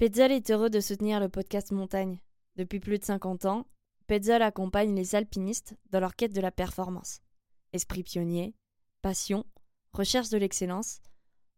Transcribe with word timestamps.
Petzl 0.00 0.32
est 0.32 0.50
heureux 0.50 0.70
de 0.70 0.80
soutenir 0.80 1.20
le 1.20 1.28
podcast 1.28 1.72
Montagne. 1.72 2.20
Depuis 2.56 2.80
plus 2.80 2.98
de 2.98 3.04
50 3.04 3.44
ans, 3.44 3.66
Petzl 4.06 4.40
accompagne 4.40 4.96
les 4.96 5.14
alpinistes 5.14 5.76
dans 5.90 6.00
leur 6.00 6.16
quête 6.16 6.34
de 6.34 6.40
la 6.40 6.50
performance. 6.50 7.20
Esprit 7.74 8.02
pionnier, 8.02 8.54
passion, 9.02 9.44
recherche 9.92 10.30
de 10.30 10.38
l'excellence, 10.38 11.00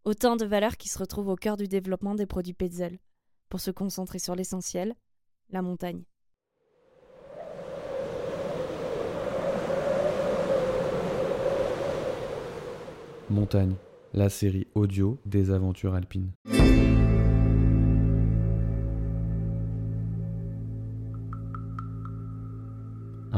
autant 0.05 0.35
de 0.35 0.45
valeurs 0.45 0.77
qui 0.77 0.89
se 0.89 0.99
retrouvent 0.99 1.29
au 1.29 1.37
cœur 1.37 1.57
du 1.57 1.69
développement 1.69 2.17
des 2.17 2.27
produits 2.27 2.53
Petzl, 2.53 2.99
pour 3.49 3.61
se 3.61 3.71
concentrer 3.71 4.19
sur 4.19 4.35
l'essentiel, 4.35 4.97
la 5.51 5.63
montagne. 5.63 6.03
Montagne, 13.31 13.77
la 14.13 14.29
série 14.29 14.67
audio 14.75 15.17
des 15.27 15.53
aventures 15.53 15.95
alpines. 15.95 16.33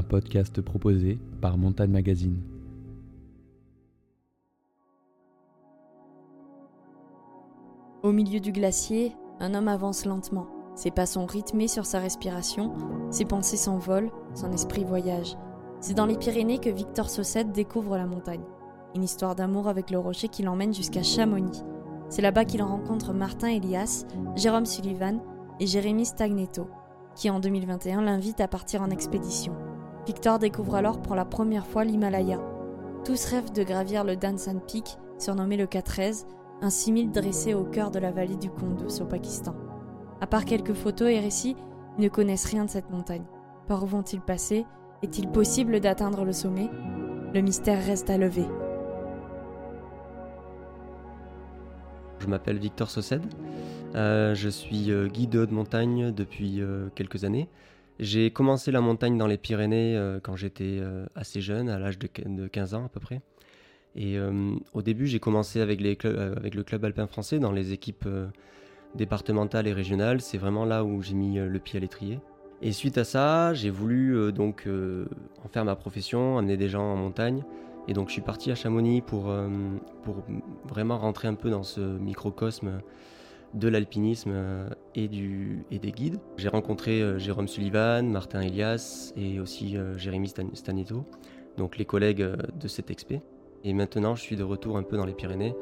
Un 0.05 0.07
podcast 0.07 0.61
proposé 0.61 1.19
par 1.41 1.57
Montagne 1.57 1.91
Magazine. 1.91 2.37
Au 8.03 8.12
milieu 8.12 8.39
du 8.39 8.53
glacier, 8.53 9.17
un 9.41 9.55
homme 9.55 9.69
avance 9.69 10.05
lentement. 10.05 10.47
Ses 10.75 10.91
pas 10.91 11.07
sont 11.07 11.25
rythmés 11.25 11.69
sur 11.69 11.87
sa 11.87 12.01
respiration, 12.01 12.75
ses 13.11 13.25
pensées 13.25 13.57
s'envolent, 13.57 14.11
son 14.35 14.53
esprit 14.53 14.85
voyage. 14.85 15.39
C'est 15.81 15.95
dans 15.95 16.07
les 16.07 16.19
Pyrénées 16.19 16.59
que 16.59 16.69
Victor 16.69 17.09
Saucette 17.09 17.53
découvre 17.53 17.97
la 17.97 18.07
montagne. 18.07 18.45
Une 18.95 19.05
histoire 19.05 19.34
d'amour 19.34 19.69
avec 19.69 19.91
le 19.91 19.98
rocher 19.98 20.29
qui 20.29 20.43
l'emmène 20.43 20.75
jusqu'à 20.75 21.03
Chamonix. 21.03 21.62
C'est 22.11 22.23
là-bas 22.23 22.45
qu'il 22.45 22.62
rencontre 22.62 23.15
Martin 23.15 23.48
Elias, 23.48 24.05
Jérôme 24.37 24.67
Sullivan 24.67 25.23
et 25.61 25.67
Jérémy 25.67 26.05
Stagneto, 26.05 26.69
qui 27.17 27.31
en 27.31 27.41
2021 27.41 28.03
l'invitent 28.03 28.43
à 28.43 28.48
partir 28.48 28.83
en 28.83 28.91
expédition. 28.91 29.55
Victor 30.06 30.38
découvre 30.38 30.74
alors 30.74 31.00
pour 31.00 31.14
la 31.14 31.24
première 31.24 31.66
fois 31.66 31.84
l'Himalaya. 31.84 32.38
Tous 33.05 33.24
rêvent 33.24 33.52
de 33.52 33.62
gravir 33.62 34.05
le 34.05 34.16
Dansan 34.16 34.60
Peak, 34.60 34.98
surnommé 35.19 35.56
le 35.56 35.64
K13, 35.64 36.27
un 36.60 36.70
6000 36.70 37.10
dressé 37.10 37.55
au 37.55 37.64
cœur 37.64 37.91
de 37.91 37.98
la 37.98 38.10
vallée 38.10 38.36
du 38.36 38.50
Kunduz 38.50 39.00
au 39.00 39.06
Pakistan. 39.06 39.55
À 40.20 40.27
part 40.27 40.44
quelques 40.44 40.75
photos 40.75 41.08
et 41.08 41.20
récits, 41.20 41.56
ils 41.98 42.05
ne 42.05 42.08
connaissent 42.08 42.47
rien 42.47 42.66
de 42.66 42.70
cette 42.70 42.91
montagne. 42.91 43.25
Par 43.66 43.82
où 43.82 43.86
vont-ils 43.86 44.20
passer? 44.20 44.66
Est-il 45.02 45.28
possible 45.28 45.80
d'atteindre 45.80 46.25
le 46.25 46.32
sommet? 46.32 46.69
Le 47.32 47.41
mystère 47.41 47.82
reste 47.82 48.10
à 48.10 48.19
lever. 48.19 48.47
Je 52.19 52.27
m'appelle 52.27 52.58
Victor 52.58 52.91
Sauced. 52.91 53.22
Euh, 53.94 54.34
je 54.34 54.48
suis 54.48 54.91
euh, 54.91 55.08
guide 55.08 55.30
de 55.30 55.52
montagne 55.52 56.10
depuis 56.10 56.60
euh, 56.60 56.88
quelques 56.94 57.25
années. 57.25 57.48
J'ai 58.00 58.31
commencé 58.31 58.73
la 58.73 58.81
montagne 58.81 59.17
dans 59.17 59.27
les 59.27 59.39
Pyrénées 59.39 60.19
quand 60.23 60.37
j'étais 60.37 60.81
assez 61.14 61.41
jeune, 61.41 61.69
à 61.69 61.78
l'âge 61.78 61.98
de 61.98 62.09
15 62.48 62.75
ans 62.75 62.87
à 62.87 62.89
peu 62.89 63.00
près. 63.00 63.20
Et 63.95 64.19
au 64.73 64.83
début, 64.83 65.06
j'ai 65.06 65.20
commencé 65.20 65.61
avec, 65.61 65.81
le 65.81 66.62
club 66.62 66.84
alpin 66.84 67.06
français 67.06 67.39
dans 67.39 67.53
les 67.53 67.72
équipes 67.72 68.09
départementales 68.97 69.69
et 69.69 69.72
régionales. 69.72 70.20
C'est 70.20 70.39
vraiment 70.39 70.65
là 70.65 70.84
où 70.84 71.03
j'ai 71.03 71.15
mis 71.15 71.37
le 71.37 71.59
pied 71.61 71.77
à 71.77 71.81
l'étrier. 71.81 72.19
Et 72.62 72.72
suite 72.72 72.98
à 72.98 73.05
ça, 73.05 73.55
j'ai 73.55 73.70
voulu 73.70 74.33
donc 74.33 74.69
en 75.45 75.48
faire 75.48 75.65
ma 75.65 75.77
profession, 75.77 76.39
amener 76.39 76.56
des 76.56 76.69
gens 76.69 76.83
en 76.83 76.97
montagne. 76.97 77.45
Et 77.87 77.92
donc 77.92 78.09
je 78.09 78.15
suis 78.15 78.22
parti 78.22 78.50
à 78.50 78.56
Chamonix 78.56 79.03
pour 79.03 79.33
vraiment 80.69 80.98
rentrer 80.98 81.28
un 81.28 81.34
peu 81.34 81.50
dans 81.50 81.62
ce 81.62 81.81
microcosme 81.81 82.81
de 83.55 83.69
l'alpinisme 83.69 84.33
euh, 84.33 84.69
et, 84.94 85.08
et 85.70 85.78
des 85.78 85.92
guides. 85.92 86.19
J'ai 86.36 86.48
rencontré 86.48 87.00
euh, 87.00 87.19
Jérôme 87.19 87.48
Sullivan, 87.48 88.02
Martin 88.10 88.41
Elias 88.41 89.12
et 89.16 89.41
aussi 89.41 89.77
euh, 89.77 89.97
Jérémy 89.97 90.28
Staneto, 90.28 91.05
donc 91.56 91.78
les 91.78 91.84
collègues 91.84 92.27
de 92.60 92.69
cette 92.69 92.91
expé. 92.91 93.22
Et 93.62 93.72
maintenant, 93.72 94.14
je 94.16 94.22
suis 94.22 94.37
de 94.37 94.43
retour 94.43 94.76
un 94.76 94.82
peu 94.82 94.97
dans 94.97 95.06
les 95.06 95.14
Pyrénées 95.14 95.54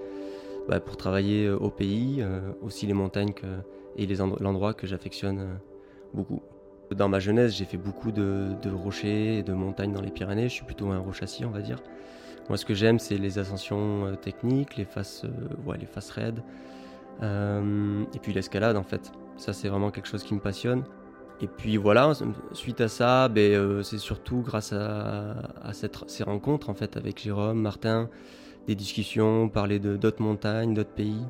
bah, 0.69 0.81
pour 0.81 0.97
travailler 0.97 1.49
au 1.51 1.71
pays, 1.71 2.25
aussi 2.63 2.87
les 2.87 2.95
montagnes 2.95 3.33
et 3.97 4.07
l'endroit 4.41 4.75
que 4.75 4.89
j'affectionne 4.89 5.61
beaucoup. 6.13 6.43
Dans 6.97 7.09
ma 7.09 7.21
jeunesse, 7.21 7.55
j'ai 7.57 7.65
fait 7.65 7.77
beaucoup 7.77 8.11
de, 8.11 8.57
rochers 8.75 9.39
et 9.39 9.43
de 9.45 9.53
montagnes 9.53 9.93
dans 9.93 10.01
les 10.01 10.11
Pyrénées. 10.11 10.49
Je 10.49 10.55
suis 10.55 10.65
plutôt 10.65 10.89
un 10.89 10.99
rochassier, 10.99 11.47
on 11.47 11.51
va 11.51 11.61
dire. 11.61 11.81
Moi, 12.49 12.59
ce 12.59 12.65
que 12.65 12.75
j'aime, 12.75 12.99
c'est 12.99 13.19
les 13.19 13.39
ascensions 13.39 14.17
techniques, 14.21 14.77
les 14.77 14.85
faces, 14.85 15.25
ouais, 15.65 15.79
les 15.79 15.87
faces 15.87 16.11
raides, 16.11 16.43
euh, 17.23 18.05
et 18.15 18.19
puis 18.19 18.33
l'escalade 18.33 18.77
en 18.77 18.83
fait. 18.83 19.13
Ça 19.37 19.53
c'est 19.53 19.69
vraiment 19.69 19.91
quelque 19.91 20.09
chose 20.09 20.23
qui 20.23 20.35
me 20.35 20.41
passionne. 20.41 20.85
Et 21.41 21.49
puis 21.49 21.77
voilà, 21.77 22.13
suite 22.53 22.81
à 22.81 22.89
ça, 22.89 23.29
ben, 23.29 23.53
euh, 23.53 23.83
c'est 23.83 23.99
surtout 23.99 24.43
grâce 24.43 24.73
à, 24.73 25.73
ces 26.07 26.23
rencontres 26.23 26.71
en 26.71 26.75
fait 26.75 26.97
avec 26.97 27.21
Jérôme, 27.21 27.61
Martin, 27.61 28.09
des 28.69 28.77
discussions, 28.77 29.49
parler 29.49 29.81
de 29.81 29.97
d'autres 29.97 30.23
montagnes, 30.23 30.73
d'autres 30.73 30.95
pays, 30.95 31.25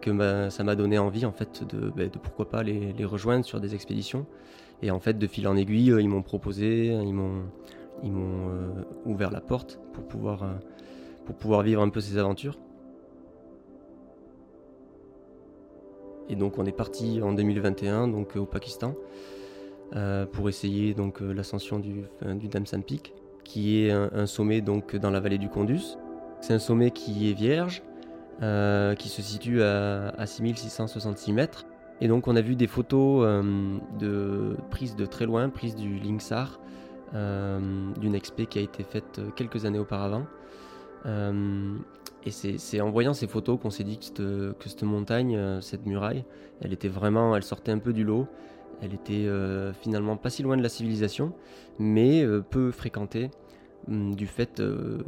que 0.00 0.48
ça 0.50 0.64
m'a 0.64 0.74
donné 0.74 0.98
envie 0.98 1.24
en 1.24 1.32
fait 1.32 1.64
de, 1.68 1.90
ben, 1.90 2.10
pourquoi 2.10 2.48
pas 2.48 2.64
les, 2.64 3.04
rejoindre 3.04 3.44
sur 3.44 3.60
des 3.60 3.74
expéditions. 3.74 4.26
Et 4.82 4.90
en 4.90 4.98
fait, 4.98 5.16
de 5.16 5.26
fil 5.28 5.46
en 5.46 5.56
aiguille, 5.56 5.94
ils 5.96 6.08
m'ont 6.08 6.22
proposé, 6.22 6.86
ils 6.86 7.14
m'ont 7.14 7.44
ils 8.02 8.10
m'ont 8.10 8.48
euh, 8.48 8.82
ouvert 9.04 9.30
la 9.30 9.40
porte 9.40 9.78
pour 9.92 10.08
pouvoir 10.08 10.44
pour 11.24 11.36
pouvoir 11.36 11.62
vivre 11.62 11.82
un 11.82 11.88
peu 11.88 12.00
ces 12.00 12.18
aventures. 12.18 12.58
Et 16.28 16.36
donc 16.36 16.58
on 16.58 16.64
est 16.64 16.72
parti 16.72 17.20
en 17.22 17.32
2021 17.32 18.08
donc, 18.08 18.36
au 18.36 18.46
Pakistan 18.46 18.94
euh, 19.94 20.24
pour 20.24 20.48
essayer 20.48 20.94
donc 20.94 21.20
euh, 21.20 21.32
l'ascension 21.32 21.78
du, 21.78 22.04
Damsan 22.22 22.82
Peak, 22.82 23.12
qui 23.44 23.84
est 23.84 23.90
un, 23.90 24.26
sommet 24.26 24.60
donc 24.60 24.96
dans 24.96 25.10
la 25.10 25.20
vallée 25.20 25.38
du 25.38 25.48
Kunduz. 25.48 25.98
C'est 26.40 26.54
un 26.54 26.58
sommet 26.58 26.90
qui 26.90 27.30
est 27.30 27.34
vierge, 27.34 27.82
euh, 28.42 28.94
qui 28.94 29.08
se 29.08 29.20
situe 29.20 29.62
à, 29.62 30.08
à, 30.16 30.26
6666 30.26 31.32
mètres. 31.32 31.66
Et 32.00 32.08
donc 32.08 32.26
on 32.26 32.36
a 32.36 32.40
vu 32.40 32.56
des 32.56 32.66
photos 32.66 33.44
de 33.98 34.56
prises 34.70 34.96
de 34.96 35.06
très 35.06 35.26
loin, 35.26 35.48
prises 35.50 35.76
du 35.76 35.98
Lingsar, 35.98 36.58
d'une 37.12 38.14
expé 38.14 38.46
qui 38.46 38.58
a 38.58 38.62
été 38.62 38.82
faite 38.82 39.20
quelques 39.36 39.66
années 39.66 39.78
auparavant. 39.78 40.24
Et 42.24 42.30
c'est 42.30 42.80
en 42.80 42.90
voyant 42.90 43.14
ces 43.14 43.26
photos 43.26 43.58
qu'on 43.60 43.70
s'est 43.70 43.82
dit 43.84 43.98
que 43.98 44.54
cette, 44.64 44.82
montagne, 44.84 45.36
euh, 45.36 45.60
cette 45.60 45.86
muraille, 45.86 46.24
elle 46.60 46.72
était 46.72 46.88
vraiment, 46.88 47.34
elle 47.34 47.42
sortait 47.42 47.72
un 47.72 47.78
peu 47.78 47.92
du 47.92 48.04
lot. 48.04 48.28
Elle 48.80 48.94
était 48.94 49.26
euh, 49.26 49.72
finalement 49.72 50.16
pas 50.16 50.30
si 50.30 50.42
loin 50.42 50.56
de 50.56 50.62
la 50.62 50.68
civilisation, 50.68 51.32
mais 51.78 52.24
euh, 52.24 52.40
peu 52.40 52.70
fréquentée 52.70 53.30
hum, 53.88 54.14
du 54.14 54.26
fait, 54.26 54.60
de, 54.60 55.04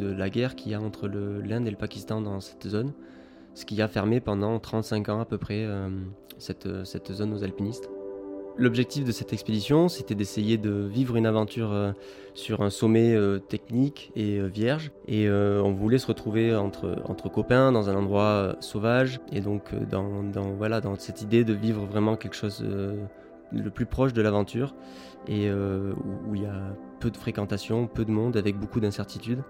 la 0.00 0.30
guerre 0.30 0.56
qu'il 0.56 0.72
y 0.72 0.74
a 0.74 0.80
entre 0.80 1.06
l'Inde 1.06 1.66
et 1.66 1.70
le 1.70 1.76
Pakistan 1.76 2.20
dans 2.20 2.40
cette 2.40 2.66
zone, 2.66 2.92
ce 3.54 3.64
qui 3.64 3.80
a 3.80 3.86
fermé 3.86 4.20
pendant 4.20 4.58
35 4.58 5.08
ans 5.10 5.20
à 5.20 5.24
peu 5.24 5.38
près 5.38 5.66
cette 6.38 7.12
zone 7.12 7.32
aux 7.32 7.44
alpinistes. 7.44 7.88
L'objectif 8.60 9.04
de 9.04 9.12
cette 9.12 9.32
expédition, 9.32 9.88
c'était 9.88 10.16
d'essayer 10.16 10.58
de 10.58 10.70
vivre 10.70 11.14
une 11.14 11.26
aventure 11.26 11.72
euh, 11.72 11.92
sur 12.34 12.60
un 12.62 12.70
sommet 12.70 13.14
euh, 13.14 13.38
technique 13.38 14.10
et 14.16 14.40
euh, 14.40 14.46
vierge. 14.48 14.90
Et 15.06 15.30
on 15.30 15.72
voulait 15.72 15.98
se 15.98 16.08
retrouver 16.08 16.56
entre, 16.56 17.30
copains 17.32 17.70
dans 17.70 17.88
un 17.88 17.94
endroit 17.94 18.56
sauvage. 18.58 19.20
Et 19.30 19.40
donc 19.40 19.72
voilà, 20.58 20.80
dans 20.80 20.96
cette 20.96 21.22
idée 21.22 21.44
de 21.44 21.54
vivre 21.54 21.84
vraiment 21.86 22.16
quelque 22.16 22.34
chose 22.34 22.64
le 23.52 23.70
plus 23.70 23.86
proche 23.86 24.12
de 24.12 24.20
l'aventure 24.20 24.74
et 25.28 25.50
où 25.50 26.34
il 26.34 26.42
y 26.42 26.46
a 26.46 26.76
peu 27.00 27.10
de 27.10 27.16
fréquentation, 27.16 27.86
peu 27.86 28.04
de 28.04 28.10
monde, 28.10 28.36
avec 28.36 28.58
beaucoup 28.58 28.80
d'incertitudes. 28.80 29.42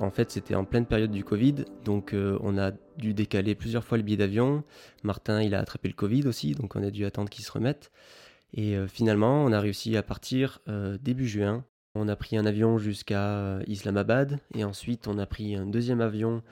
En 0.00 0.10
fait, 0.10 0.30
c'était 0.30 0.54
en 0.54 0.64
pleine 0.64 0.86
période 0.86 1.10
du 1.10 1.24
Covid, 1.24 1.64
donc 1.84 2.14
euh, 2.14 2.38
on 2.40 2.56
a 2.56 2.70
dû 2.98 3.14
décaler 3.14 3.56
plusieurs 3.56 3.82
fois 3.82 3.98
le 3.98 4.04
billet 4.04 4.16
d'avion. 4.16 4.62
Martin, 5.02 5.42
il 5.42 5.56
a 5.56 5.58
attrapé 5.58 5.88
le 5.88 5.94
Covid 5.94 6.26
aussi, 6.28 6.52
donc 6.52 6.76
on 6.76 6.84
a 6.84 6.90
dû 6.90 7.04
attendre 7.04 7.28
qu'il 7.28 7.44
se 7.44 7.50
remette. 7.50 7.90
Et 8.54 8.76
euh, 8.76 8.86
finalement, 8.86 9.44
on 9.44 9.50
a 9.50 9.58
réussi 9.58 9.96
à 9.96 10.04
partir 10.04 10.60
euh, 10.68 10.98
début 11.02 11.26
juin. 11.26 11.64
On 11.96 12.06
a 12.06 12.14
pris 12.14 12.36
un 12.36 12.46
avion 12.46 12.78
jusqu'à 12.78 13.58
Islamabad 13.66 14.38
et 14.54 14.62
ensuite 14.62 15.08
on 15.08 15.18
a 15.18 15.26
pris 15.26 15.56
un 15.56 15.66
deuxième 15.66 16.00
avion 16.00 16.42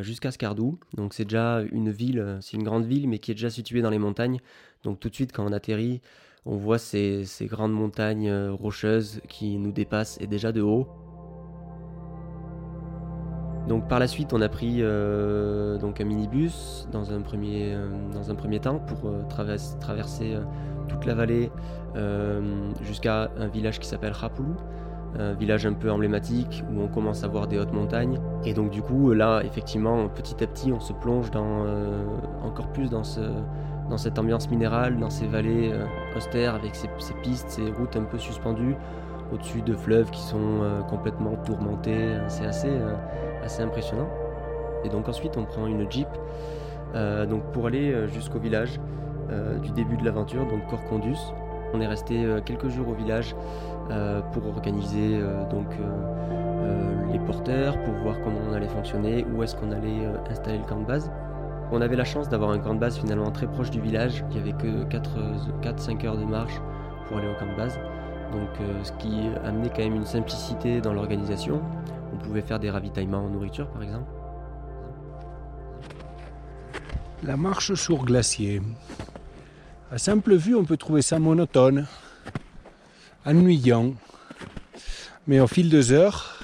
jusqu'à 0.00 0.32
Skardou. 0.32 0.80
Donc 0.94 1.14
c'est 1.14 1.26
déjà 1.26 1.62
une 1.70 1.90
ville, 1.90 2.38
c'est 2.40 2.56
une 2.56 2.64
grande 2.64 2.86
ville, 2.86 3.06
mais 3.08 3.20
qui 3.20 3.30
est 3.30 3.34
déjà 3.34 3.50
située 3.50 3.82
dans 3.82 3.90
les 3.90 3.98
montagnes. 3.98 4.40
Donc 4.82 4.98
tout 4.98 5.08
de 5.08 5.14
suite, 5.14 5.32
quand 5.32 5.46
on 5.46 5.52
atterrit, 5.52 6.00
on 6.44 6.56
voit 6.56 6.78
ces, 6.78 7.24
ces 7.24 7.46
grandes 7.46 7.74
montagnes 7.74 8.32
rocheuses 8.48 9.20
qui 9.28 9.58
nous 9.58 9.70
dépassent 9.70 10.18
et 10.20 10.26
déjà 10.26 10.50
de 10.50 10.62
haut. 10.62 10.88
Par 13.78 14.00
la 14.00 14.08
suite, 14.08 14.32
on 14.32 14.40
a 14.40 14.48
pris 14.48 14.78
euh, 14.80 15.78
un 15.78 16.04
minibus 16.04 16.88
dans 16.90 17.12
un 17.12 17.20
premier, 17.20 17.72
euh, 17.72 18.58
temps 18.60 18.80
pour 18.80 19.08
euh, 19.08 19.22
traverser 19.28 20.36
toute 20.88 21.06
la 21.06 21.14
vallée 21.14 21.52
jusqu'à 22.82 23.30
un 23.38 23.46
village 23.46 23.78
qui 23.78 23.86
s'appelle 23.86 24.12
Rapulu, 24.12 24.54
un 25.16 25.34
village 25.34 25.66
un 25.66 25.72
peu 25.72 25.90
emblématique 25.90 26.64
où 26.72 26.80
on 26.80 26.88
commence 26.88 27.22
à 27.22 27.28
voir 27.28 27.46
des 27.46 27.58
hautes 27.58 27.72
montagnes. 27.72 28.18
Et 28.44 28.54
donc 28.54 28.70
du 28.70 28.82
coup, 28.82 29.12
là, 29.12 29.42
effectivement, 29.44 30.08
petit 30.08 30.42
à 30.42 30.46
petit, 30.48 30.72
on 30.72 30.80
se 30.80 30.92
plonge 30.92 31.30
encore 32.42 32.72
plus 32.72 32.90
dans, 32.90 33.04
ce, 33.04 33.20
dans 33.88 33.98
cette 33.98 34.18
ambiance 34.18 34.50
minérale, 34.50 34.98
dans 34.98 35.10
ces 35.10 35.28
vallées 35.28 35.72
austères 36.16 36.56
avec 36.56 36.74
ces, 36.74 36.88
pistes, 37.22 37.50
ces 37.50 37.70
routes 37.70 37.96
un 37.96 38.04
peu 38.04 38.18
suspendues 38.18 38.76
au-dessus 39.32 39.62
de 39.62 39.74
fleuves 39.74 40.10
qui 40.10 40.20
sont 40.20 40.62
euh, 40.62 40.80
complètement 40.82 41.36
tourmentés. 41.44 42.16
C'est 42.28 42.46
assez, 42.46 42.72
assez 43.42 43.62
impressionnant. 43.62 44.08
Et 44.84 44.88
donc 44.88 45.08
ensuite, 45.08 45.36
on 45.36 45.44
prend 45.44 45.66
une 45.66 45.90
jeep 45.90 46.08
donc 47.28 47.44
pour 47.52 47.66
aller 47.66 48.08
jusqu'au 48.08 48.40
village 48.40 48.80
du 49.62 49.70
début 49.70 49.96
de 49.96 50.04
l'aventure, 50.04 50.44
donc 50.46 50.66
Corcondus. 50.68 51.18
On 51.72 51.80
est 51.80 51.86
resté 51.86 52.26
quelques 52.44 52.68
jours 52.68 52.88
au 52.88 52.94
village 52.94 53.36
euh, 53.90 54.20
pour 54.32 54.46
organiser 54.46 55.18
euh, 55.20 55.44
donc 55.50 55.66
euh, 55.80 57.12
les 57.12 57.18
porteurs, 57.18 57.76
pour 57.82 57.92
voir 57.94 58.20
comment 58.22 58.38
on 58.48 58.52
allait 58.52 58.68
fonctionner, 58.68 59.26
où 59.34 59.42
est-ce 59.42 59.56
qu'on 59.56 59.72
allait 59.72 60.06
installer 60.30 60.58
le 60.58 60.64
camp 60.64 60.78
de 60.78 60.84
base. 60.84 61.10
On 61.72 61.80
avait 61.80 61.96
la 61.96 62.04
chance 62.04 62.28
d'avoir 62.28 62.50
un 62.50 62.58
camp 62.58 62.74
de 62.74 62.78
base 62.78 62.98
finalement 62.98 63.32
très 63.32 63.48
proche 63.48 63.70
du 63.70 63.80
village. 63.80 64.24
Il 64.30 64.36
n'y 64.36 64.48
avait 64.48 64.58
que 64.58 64.84
4-5 64.84 66.06
heures 66.06 66.16
de 66.16 66.24
marche 66.24 66.60
pour 67.06 67.18
aller 67.18 67.28
au 67.28 67.34
camp 67.34 67.50
de 67.50 67.56
base. 67.56 67.80
Donc 68.32 68.48
ce 68.84 68.92
qui 68.92 69.28
amenait 69.44 69.70
quand 69.70 69.82
même 69.82 69.96
une 69.96 70.06
simplicité 70.06 70.80
dans 70.80 70.92
l'organisation. 70.92 71.62
On 72.12 72.16
pouvait 72.16 72.42
faire 72.42 72.58
des 72.58 72.70
ravitaillements 72.70 73.24
en 73.24 73.28
nourriture 73.28 73.68
par 73.68 73.82
exemple. 73.82 74.10
La 77.22 77.36
marche 77.36 77.74
sur 77.74 78.04
glacier. 78.04 78.62
À 79.92 79.98
simple 79.98 80.36
vue, 80.36 80.54
on 80.54 80.64
peut 80.64 80.76
trouver 80.76 81.02
ça 81.02 81.18
monotone 81.18 81.86
ennuyant. 83.26 83.94
Mais 85.26 85.40
au 85.40 85.46
fil 85.46 85.68
des 85.68 85.92
heures, 85.92 86.38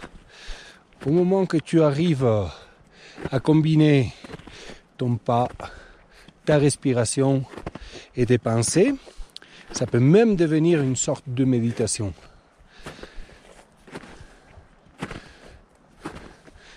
au 1.07 1.11
moment 1.11 1.47
que 1.47 1.57
tu 1.57 1.81
arrives 1.83 2.29
à 3.31 3.41
combiner 3.41 4.13
ton 4.99 5.17
pas, 5.17 5.49
ta 6.45 6.59
respiration 6.59 7.45
et 8.17 8.27
tes 8.27 8.39
pensées, 8.39 8.95
ça 9.73 9.87
peut 9.87 10.01
même 10.01 10.37
devenir 10.37 10.81
une 10.81 10.97
sorte 10.97 11.25
de 11.27 11.45
méditation. 11.45 12.13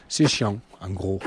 C'est 0.07 0.27
chiant, 0.27 0.57
en 0.81 0.89
gros. 0.89 1.19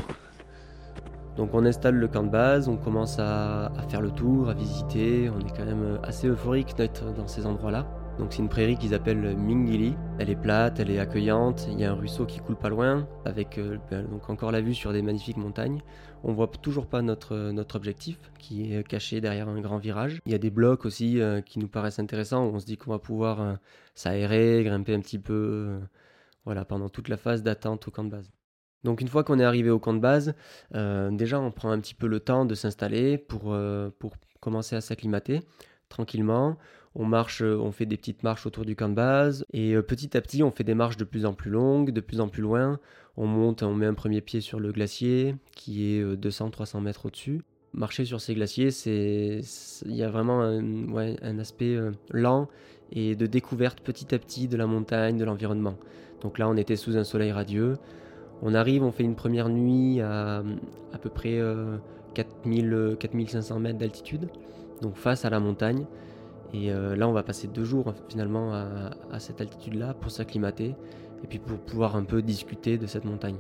Donc 1.37 1.51
on 1.55 1.65
installe 1.65 1.95
le 1.95 2.09
camp 2.09 2.25
de 2.25 2.29
base, 2.29 2.69
on 2.69 2.77
commence 2.77 3.19
à, 3.19 3.73
faire 3.89 4.03
le 4.03 4.11
tour, 4.11 4.51
à 4.51 4.55
visiter, 4.55 5.31
on 5.31 5.41
est 5.41 5.57
quand 5.57 5.65
même 5.65 5.99
assez 6.03 6.29
euphorique 6.29 6.75
d'être 6.77 7.15
dans 7.15 7.27
ces 7.27 7.47
endroits-là. 7.47 7.87
Donc 8.19 8.33
c'est 8.33 8.41
une 8.41 8.49
prairie 8.49 8.77
qu'ils 8.77 8.95
appellent 8.95 9.37
Mingili. 9.37 9.95
Elle 10.19 10.31
est 10.31 10.37
plate, 10.37 10.79
elle 10.79 10.91
est 10.91 10.99
accueillante. 10.99 11.67
Il 11.71 11.81
y 11.81 11.85
a 11.85 11.91
un 11.91 11.95
ruisseau 11.95 12.27
qui 12.27 12.41
coule 12.41 12.57
pas 12.57 12.69
loin, 12.69 13.09
avec 13.25 13.59
euh, 13.59 13.79
ben, 13.91 14.07
donc 14.07 14.29
encore 14.29 14.53
la 14.53 14.61
vue 14.61 14.75
sur 14.75 14.93
des 14.93 15.03
magnifiques 15.03 15.39
montagnes. 15.39 15.81
On 16.23 16.33
voit 16.33 16.47
toujours 16.47 16.87
pas 16.87 17.03
notre, 17.03 17.51
notre 17.51 17.77
objectif, 17.77 18.19
qui 18.39 18.75
est 18.75 18.87
caché 18.87 19.21
derrière 19.21 19.49
un 19.49 19.61
grand 19.61 19.79
virage. 19.79 20.21
Il 20.27 20.33
y 20.33 20.35
a 20.35 20.39
des 20.39 20.51
blocs 20.51 20.85
aussi 20.85 21.21
euh, 21.21 21.41
qui 21.41 21.59
nous 21.59 21.69
paraissent 21.69 21.99
intéressants. 21.99 22.47
Où 22.47 22.55
on 22.55 22.59
se 22.61 22.67
dit 22.67 22.77
qu'on 22.77 22.91
va 22.91 22.99
pouvoir 22.99 23.41
euh, 23.41 23.55
s'aérer, 23.95 24.63
grimper 24.63 24.95
un 24.95 25.01
petit 25.01 25.19
peu, 25.19 25.81
voilà, 26.45 26.65
pendant 26.65 26.89
toute 26.89 27.09
la 27.09 27.17
phase 27.17 27.43
d'attente 27.43 27.89
au 27.89 27.91
camp 27.91 28.05
de 28.05 28.11
base. 28.11 28.31
Donc 28.85 29.01
une 29.01 29.09
fois 29.09 29.25
qu'on 29.25 29.39
est 29.39 29.45
arrivé 29.45 29.71
au 29.71 29.79
camp 29.79 29.95
de 29.95 30.01
base, 30.01 30.35
déjà 30.73 31.39
on 31.39 31.53
prend 31.53 31.71
un 31.71 31.79
petit 31.79 31.95
peu 31.95 32.09
le 32.09 32.19
temps 32.19 32.45
de 32.45 32.57
s'installer 32.57 33.17
pour, 33.17 33.57
pour 34.01 34.17
commencer 34.41 34.75
à 34.75 34.81
s'acclimater 34.81 35.41
tranquillement. 35.89 36.57
On 36.95 37.07
marche, 37.07 37.43
euh, 37.43 37.57
on 37.57 37.73
fait 37.73 37.87
des 37.87 37.97
petites 37.97 38.23
marches 38.23 38.47
autour 38.47 38.65
du 38.65 38.77
camp 38.77 38.89
de 38.89 38.95
base 38.95 39.47
et 39.53 39.75
euh, 39.75 39.83
petit 39.83 40.17
à 40.17 40.21
petit 40.21 40.43
on 40.43 40.51
fait 40.51 40.65
des 40.65 40.75
marches 40.75 40.99
de 40.99 41.05
plus 41.05 41.25
en 41.25 41.33
plus 41.33 41.51
longues, 41.51 41.91
de 41.91 42.01
plus 42.01 42.21
en 42.21 42.29
plus 42.29 42.43
loin. 42.43 42.79
On 43.17 43.27
monte, 43.27 43.63
on 43.63 43.75
met 43.75 43.87
un 43.87 43.95
premier 43.95 44.21
pied 44.21 44.41
sur 44.41 44.61
le 44.61 44.73
glacier 44.73 45.35
qui 45.55 45.95
est 45.95 46.05
200-300 46.05 46.77
euh, 46.77 46.81
mètres 46.81 47.07
au-dessus. 47.07 47.43
Marcher 47.73 48.05
sur 48.05 48.21
ces 48.21 48.35
glaciers, 48.35 48.71
c'est, 48.71 49.41
il 49.87 49.95
y 49.95 50.03
a 50.03 50.11
vraiment 50.11 50.43
un, 50.43 51.39
aspect 51.39 51.79
lent 52.11 52.49
et 52.91 53.17
de 53.17 53.25
découverte 53.25 53.81
petit 53.81 54.15
à 54.15 54.19
petit 54.19 54.47
de 54.47 54.59
la 54.59 54.67
montagne, 54.67 55.17
de 55.17 55.25
l'environnement. 55.25 55.79
Donc 56.21 56.39
là, 56.39 56.51
on 56.51 56.57
était 56.59 56.77
sous 56.77 56.99
un 56.99 57.05
soleil 57.05 57.33
radieux. 57.33 57.79
On 58.43 58.53
arrive, 58.53 58.83
on 58.83 58.93
fait 58.93 59.05
une 59.05 59.15
première 59.15 59.49
nuit 59.49 60.03
à 60.03 60.45
à 60.93 60.99
peu 60.99 61.09
près 61.09 61.41
4000, 62.13 62.97
4500 63.01 63.59
mètres 63.59 63.79
d'altitude, 63.79 64.29
donc 64.83 64.97
face 64.97 65.25
à 65.25 65.31
la 65.31 65.41
montagne. 65.41 65.87
Et 66.53 66.71
euh, 66.71 66.97
là, 66.97 67.09
on 67.09 67.13
va 67.13 67.23
passer 67.23 67.49
deux 67.49 67.65
jours 67.65 67.95
finalement 68.09 68.53
à, 68.53 69.19
cette 69.19 69.41
altitude-là 69.41 69.95
pour 69.95 70.11
s'acclimater 70.11 70.75
et 71.25 71.27
puis 71.27 71.39
pour 71.39 71.59
pouvoir 71.59 71.97
un 71.97 72.05
peu 72.05 72.21
discuter 72.23 72.79
de 72.79 72.87
cette 72.87 73.05
montagne. 73.05 73.37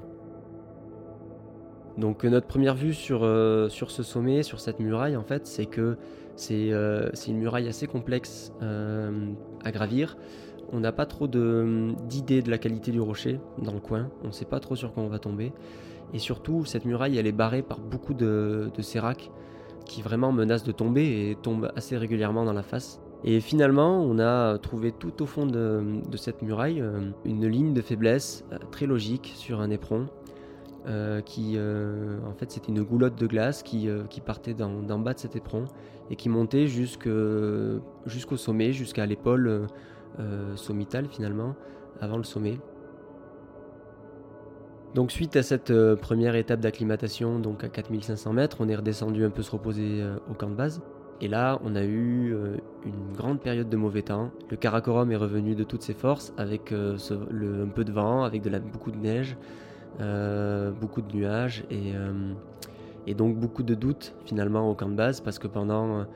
Donc 1.98 2.24
euh, 2.24 2.30
notre 2.30 2.46
première 2.46 2.74
vue 2.74 2.94
sur, 2.94 3.22
euh, 3.22 3.68
sur 3.68 3.90
ce 3.90 4.02
sommet, 4.02 4.42
sur 4.42 4.60
cette 4.60 4.80
muraille, 4.80 5.16
en 5.16 5.24
fait, 5.24 5.46
c'est 5.46 5.66
que 5.66 5.98
c'est 6.36 6.70
une 6.70 7.38
muraille 7.38 7.68
assez 7.68 7.86
complexe 7.86 8.52
à 8.60 9.70
gravir. 9.70 10.16
On 10.72 10.80
n'a 10.80 10.90
pas 10.90 11.04
trop 11.04 11.28
d'idées 11.28 12.40
de, 12.40 12.50
la 12.50 12.56
qualité 12.56 12.90
du 12.90 13.00
rocher 13.00 13.38
dans 13.58 13.74
le 13.74 13.80
coin. 13.80 14.10
On 14.24 14.28
ne 14.28 14.32
sait 14.32 14.46
pas 14.46 14.58
trop 14.58 14.74
sur 14.74 14.94
quoi 14.94 15.02
on 15.02 15.08
va 15.08 15.18
tomber. 15.18 15.52
Et 16.14 16.18
surtout, 16.18 16.64
cette 16.64 16.86
muraille, 16.86 17.18
elle 17.18 17.26
est 17.26 17.32
barrée 17.32 17.60
par 17.60 17.80
beaucoup 17.80 18.14
de, 18.14 18.70
de 18.74 18.82
qui 19.84 20.00
vraiment 20.00 20.32
menace 20.32 20.64
de 20.64 20.72
tomber 20.72 21.30
et 21.30 21.36
tombe 21.36 21.70
assez 21.76 21.98
régulièrement 21.98 22.44
dans 22.46 22.54
la 22.54 22.62
face. 22.62 23.01
Et 23.24 23.40
finalement, 23.40 24.00
on 24.00 24.18
a 24.18 24.58
trouvé 24.58 24.90
tout 24.90 25.22
au 25.22 25.26
fond 25.26 25.46
de, 25.46 26.00
cette 26.16 26.42
muraille 26.42 26.80
euh, 26.80 27.10
une 27.24 27.46
ligne 27.46 27.72
de 27.72 27.80
faiblesse 27.80 28.44
euh, 28.52 28.58
très 28.70 28.86
logique 28.86 29.32
sur 29.36 29.60
un 29.60 29.70
éperon. 29.70 30.06
Euh, 30.88 31.20
qui, 31.20 31.56
en 31.56 32.34
fait, 32.34 32.50
c'était 32.50 32.72
une 32.72 32.82
goulotte 32.82 33.14
de 33.14 33.28
glace 33.28 33.62
qui, 33.62 33.88
partait 34.26 34.52
d'en 34.52 34.98
bas 34.98 35.14
de 35.14 35.20
cet 35.20 35.36
éperon 35.36 35.66
et 36.10 36.16
qui 36.16 36.28
montait 36.28 36.66
jusqu'au 36.66 37.80
sommet, 38.36 38.72
jusqu'à 38.72 39.06
l'épaule 39.06 39.68
sommitale 40.56 41.06
finalement, 41.08 41.54
avant 42.00 42.16
le 42.16 42.24
sommet. 42.24 42.58
Donc 44.96 45.12
suite 45.12 45.36
à 45.36 45.44
cette 45.44 45.72
première 46.00 46.34
étape 46.34 46.58
d'acclimatation, 46.58 47.38
donc 47.38 47.62
à 47.62 47.68
4500 47.68 48.32
mètres, 48.32 48.56
on 48.58 48.68
est 48.68 48.74
redescendu 48.74 49.24
un 49.24 49.30
peu 49.30 49.42
se 49.42 49.52
reposer 49.52 50.04
au 50.28 50.34
camp 50.34 50.50
de 50.50 50.56
base. 50.56 50.82
Et 51.22 51.28
là, 51.28 51.58
on 51.64 51.74
a 51.74 51.82
eu 51.82 52.34
euh, 52.34 52.56
une 52.84 53.16
grande 53.16 53.40
période 53.40 53.70
de 53.70 53.76
mauvais 53.76 54.02
temps. 54.02 54.30
Le 54.50 54.56
Karakorum 54.56 55.10
est 55.10 55.16
revenu 55.16 55.54
de 55.54 55.64
toutes 55.64 55.82
ses 55.82 55.94
forces 55.94 56.34
avec 56.36 56.72
un 56.72 57.68
peu 57.68 57.84
de 57.84 57.92
vent, 57.92 58.24
avec 58.24 58.42
beaucoup 58.70 58.90
de 58.90 58.98
neige, 58.98 59.36
beaucoup 60.80 61.00
de 61.00 61.16
nuages 61.16 61.64
et, 63.06 63.14
donc 63.14 63.36
beaucoup 63.36 63.62
de 63.62 63.74
doutes 63.74 64.14
finalement 64.24 64.68
au 64.68 64.74
camp 64.74 64.88
de 64.88 64.94
base 64.94 65.20
parce 65.20 65.38
que 65.38 65.46
pendant 65.46 66.06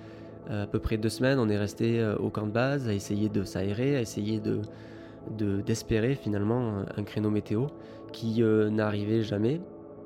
à 0.50 0.66
peu 0.66 0.80
près 0.80 0.96
deux 0.96 1.08
semaines, 1.08 1.38
on 1.38 1.48
est 1.48 1.58
resté 1.58 2.04
au 2.18 2.28
camp 2.30 2.46
de 2.46 2.52
base 2.52 2.88
à 2.88 2.94
essayer 2.94 3.28
de 3.28 3.44
s'aérer, 3.44 3.96
à 3.96 4.00
essayer 4.00 4.40
de 4.40 4.60
d'espérer 5.30 6.14
finalement 6.14 6.84
un 6.96 7.02
créneau 7.02 7.30
météo 7.30 7.66
qui 8.12 8.42
euh, 8.42 8.70
n'arrivait 8.70 9.22
jamais. 9.22 9.60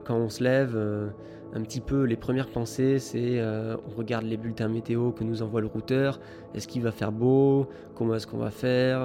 Quand 0.05 0.17
on 0.17 0.29
se 0.29 0.43
lève, 0.43 0.73
euh, 0.75 1.09
un 1.53 1.63
petit 1.63 1.81
peu 1.81 2.05
les 2.05 2.17
premières 2.17 2.49
pensées, 2.49 2.99
c'est 2.99 3.41
euh, 3.41 3.77
on 3.89 3.97
regarde 3.97 4.25
les 4.25 4.37
bulletins 4.37 4.69
météo 4.69 5.11
que 5.11 5.25
nous 5.25 5.43
envoie 5.43 5.61
le 5.61 5.67
routeur. 5.67 6.21
Est-ce 6.55 6.69
qu'il 6.69 6.83
va 6.83 6.93
faire 6.93 7.13
beau? 7.13 7.67
Comment 7.95 8.15
est-ce 8.15 8.27
qu'on 8.27 8.39
va 8.39 8.51
faire? 8.51 9.01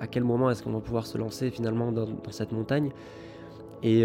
À 0.00 0.06
quel 0.06 0.24
moment 0.24 0.50
est-ce 0.50 0.62
qu'on 0.62 0.72
va 0.72 0.80
pouvoir 0.80 1.06
se 1.06 1.18
lancer 1.18 1.50
finalement 1.50 1.92
dans, 1.92 2.06
cette 2.30 2.52
montagne? 2.52 2.90
Et, 3.82 4.02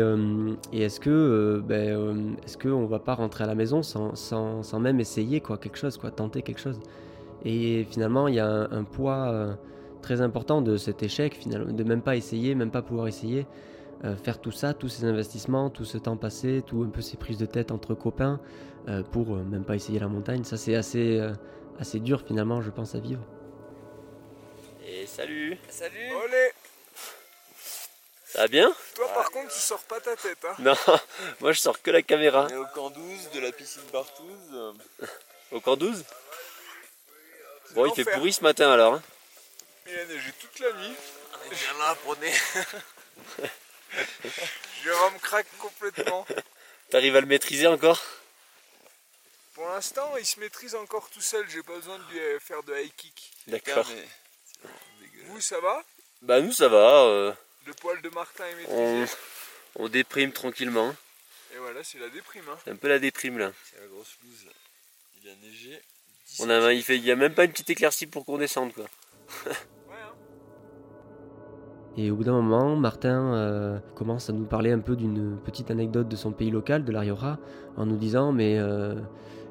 est-ce 0.74 1.00
que 1.00 1.64
ben, 1.66 2.36
va 2.88 3.00
pas 3.00 3.14
rentrer 3.14 3.44
à 3.44 3.48
la 3.48 3.56
maison 3.56 3.84
sans, 3.84 4.80
même 4.80 5.00
essayer 5.00 5.40
quoi 5.40 5.58
quelque 5.58 5.78
chose 5.78 5.98
quoi 5.98 6.12
tenter 6.12 6.42
quelque 6.42 6.60
chose? 6.60 6.80
Et 7.46 7.86
finalement 7.90 8.28
il 8.28 8.36
y 8.36 8.40
a 8.40 8.68
un, 8.72 8.84
poids 8.84 9.58
très 10.02 10.22
important 10.22 10.62
de 10.62 10.78
cet 10.78 11.04
échec 11.04 11.36
finalement 11.36 11.72
de 11.72 11.84
même 11.84 12.02
pas 12.02 12.16
essayer 12.16 12.54
même 12.54 12.72
pas 12.72 12.82
pouvoir 12.82 13.08
essayer 13.08 13.46
euh, 14.04 14.16
faire 14.16 14.42
tout 14.42 14.52
ça, 14.52 14.74
tous 14.74 14.90
ces 14.90 15.06
investissements, 15.06 15.70
tout 15.70 15.86
ce 15.86 16.00
temps 16.00 16.18
passé, 16.18 16.64
tout 16.66 16.84
un 16.84 16.90
peu 16.90 17.02
ces 17.02 17.18
prises 17.18 17.38
de 17.38 17.46
tête 17.46 17.72
entre 17.72 17.94
copains 17.94 18.42
euh, 18.88 19.04
pour 19.04 19.36
euh, 19.36 19.44
même 19.44 19.64
pas 19.64 19.76
essayer 19.76 20.00
la 20.00 20.08
montagne, 20.08 20.44
ça 20.44 20.58
c'est 20.58 20.74
assez, 20.74 21.22
assez 21.80 22.00
dur 22.00 22.24
finalement, 22.26 22.62
je 22.62 22.72
pense, 22.72 22.96
à 22.96 23.00
vivre. 23.00 23.24
Et 24.84 25.06
salut. 25.06 25.56
Salut. 25.70 26.16
Olé. 26.16 26.52
Ça 28.26 28.40
va 28.40 28.48
bien? 28.48 28.74
Toi 28.96 29.08
par 29.14 29.30
contre 29.30 29.54
tu 29.54 29.60
sors 29.60 29.84
pas 29.84 30.00
ta 30.00 30.16
tête 30.16 30.38
hein. 30.46 30.56
Non, 30.60 30.74
moi 31.42 31.52
je 31.52 31.60
sors 31.60 31.80
que 31.82 31.92
la 31.92 32.02
caméra. 32.02 32.48
Et 32.50 32.56
au 32.56 32.66
camp 32.74 32.90
12 32.90 33.32
de 33.36 33.40
la 33.40 33.52
piscine 33.52 33.82
Bartouze. 33.92 34.74
Au 35.52 35.60
camp 35.60 35.76
12 35.76 36.04
Bon 37.76 37.86
il 37.86 37.94
fait 37.94 38.10
pourri 38.10 38.32
ce 38.32 38.42
matin 38.42 38.72
alors 38.72 38.96
hein. 38.96 39.02
Il 39.86 40.00
a 40.00 40.06
neigé 40.06 40.32
toute 40.40 40.60
la 40.60 40.72
nuit. 40.74 40.96
On 41.34 41.52
est 41.52 41.56
bien 41.56 41.78
là, 41.78 41.98
prenez 42.04 42.32
Jérôme 44.84 45.20
craque 45.20 45.48
complètement. 45.60 46.26
T'arrives 46.90 47.16
à 47.16 47.22
le 47.22 47.28
maîtriser 47.28 47.68
encore? 47.68 48.02
Pour 49.54 49.68
l'instant, 49.68 50.16
il 50.18 50.26
se 50.26 50.40
maîtrise 50.40 50.76
encore 50.76 51.10
tout 51.10 51.22
seul. 51.22 51.48
J'ai 51.50 51.64
pas 51.64 51.76
besoin 51.76 52.00
de 52.00 52.04
lui 52.12 52.20
faire 52.40 52.64
de 52.64 52.76
high 52.76 52.92
kick. 52.96 53.32
D'accord. 53.48 53.88
Vous, 55.26 55.42
ça 55.42 55.60
va? 55.60 55.84
Bah 56.22 56.40
nous 56.40 56.52
ça 56.52 56.68
va, 56.68 57.04
euh, 57.06 57.34
Le 57.66 57.74
poil 57.74 58.00
de 58.02 58.10
Martin 58.10 58.46
est 58.46 58.66
on, 58.68 59.00
maîtrisé. 59.00 59.18
on 59.76 59.90
déprime 59.90 60.32
tranquillement. 60.32 60.96
Et 61.54 61.58
voilà, 61.58 61.84
c'est 61.84 61.98
la 61.98 62.10
déprime. 62.10 62.48
Hein. 62.48 62.58
C'est 62.64 62.72
un 62.72 62.76
peu 62.76 62.88
la 62.88 63.00
déprime 63.00 63.40
là. 63.40 63.52
C'est 63.70 63.80
la 63.80 63.88
grosse 63.88 64.16
loose. 64.24 64.46
Il 65.24 65.30
a 65.30 65.36
neigé. 65.36 65.82
On 66.40 66.50
a, 66.50 66.74
il 66.74 66.84
fait, 66.84 66.98
il 66.98 67.06
y 67.06 67.12
a 67.12 67.16
même 67.16 67.34
pas 67.34 67.46
une 67.46 67.52
petite 67.52 67.72
éclaircie 67.72 68.06
pour 68.06 68.26
qu'on 68.26 68.38
descende 68.38 68.74
quoi. 68.74 68.88
Et 71.98 72.10
au 72.10 72.16
bout 72.16 72.24
d'un 72.24 72.34
moment, 72.34 72.76
Martin 72.76 73.34
euh, 73.34 73.80
commence 73.96 74.30
à 74.30 74.34
nous 74.34 74.46
parler 74.46 74.72
un 74.72 74.80
peu 74.80 74.96
d'une 74.96 75.38
petite 75.38 75.72
anecdote 75.72 76.08
de 76.08 76.16
son 76.16 76.32
pays 76.32 76.50
local, 76.50 76.86
de 76.86 76.92
la 76.92 77.02
Rioja, 77.02 77.38
en 77.76 77.86
nous 77.86 77.98
disant 77.98 78.32
mais 78.32 78.58
euh, 78.58 78.96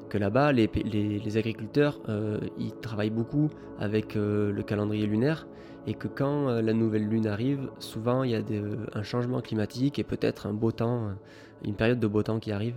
que 0.09 0.17
là-bas, 0.17 0.51
les, 0.51 1.37
agriculteurs, 1.37 1.99
euh, 2.09 2.39
ils 2.57 2.73
travaillent 2.73 3.11
beaucoup 3.11 3.49
avec 3.79 4.15
le 4.15 4.61
calendrier 4.63 5.05
lunaire 5.05 5.47
et 5.87 5.93
que 5.93 6.07
quand 6.07 6.47
la 6.61 6.73
nouvelle 6.73 7.07
lune 7.07 7.25
arrive, 7.25 7.69
souvent 7.79 8.23
il 8.23 8.31
y 8.31 8.35
a 8.35 8.41
un 8.93 9.03
changement 9.03 9.41
climatique 9.41 9.97
et 9.97 10.03
peut-être 10.03 10.45
un 10.45 10.53
beau 10.53 10.71
temps, 10.71 11.09
une 11.63 11.75
période 11.75 11.99
de 11.99 12.07
beau 12.07 12.21
temps 12.21 12.39
qui 12.39 12.51
arrive. 12.51 12.75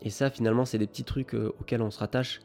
Et 0.00 0.10
ça, 0.10 0.28
finalement, 0.28 0.64
c'est 0.64 0.78
des 0.78 0.88
petits 0.88 1.04
trucs 1.04 1.34
auxquels 1.34 1.82
on 1.82 1.92
se 1.92 2.00
rattache. 2.00 2.40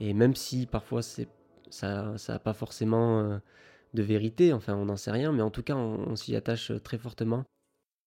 Et 0.00 0.14
même 0.14 0.34
si 0.34 0.64
parfois 0.64 1.02
ça 1.02 2.14
n'a 2.28 2.38
pas 2.38 2.54
forcément 2.54 3.40
de 3.94 4.02
vérité, 4.02 4.52
enfin 4.52 4.74
on 4.74 4.86
n'en 4.86 4.96
sait 4.96 5.10
rien, 5.10 5.32
mais 5.32 5.42
en 5.42 5.50
tout 5.50 5.62
cas 5.62 5.76
on, 5.76 6.16
s'y 6.16 6.36
attache 6.36 6.70
euh, 6.70 6.78
très 6.78 6.98
fortement. 6.98 7.44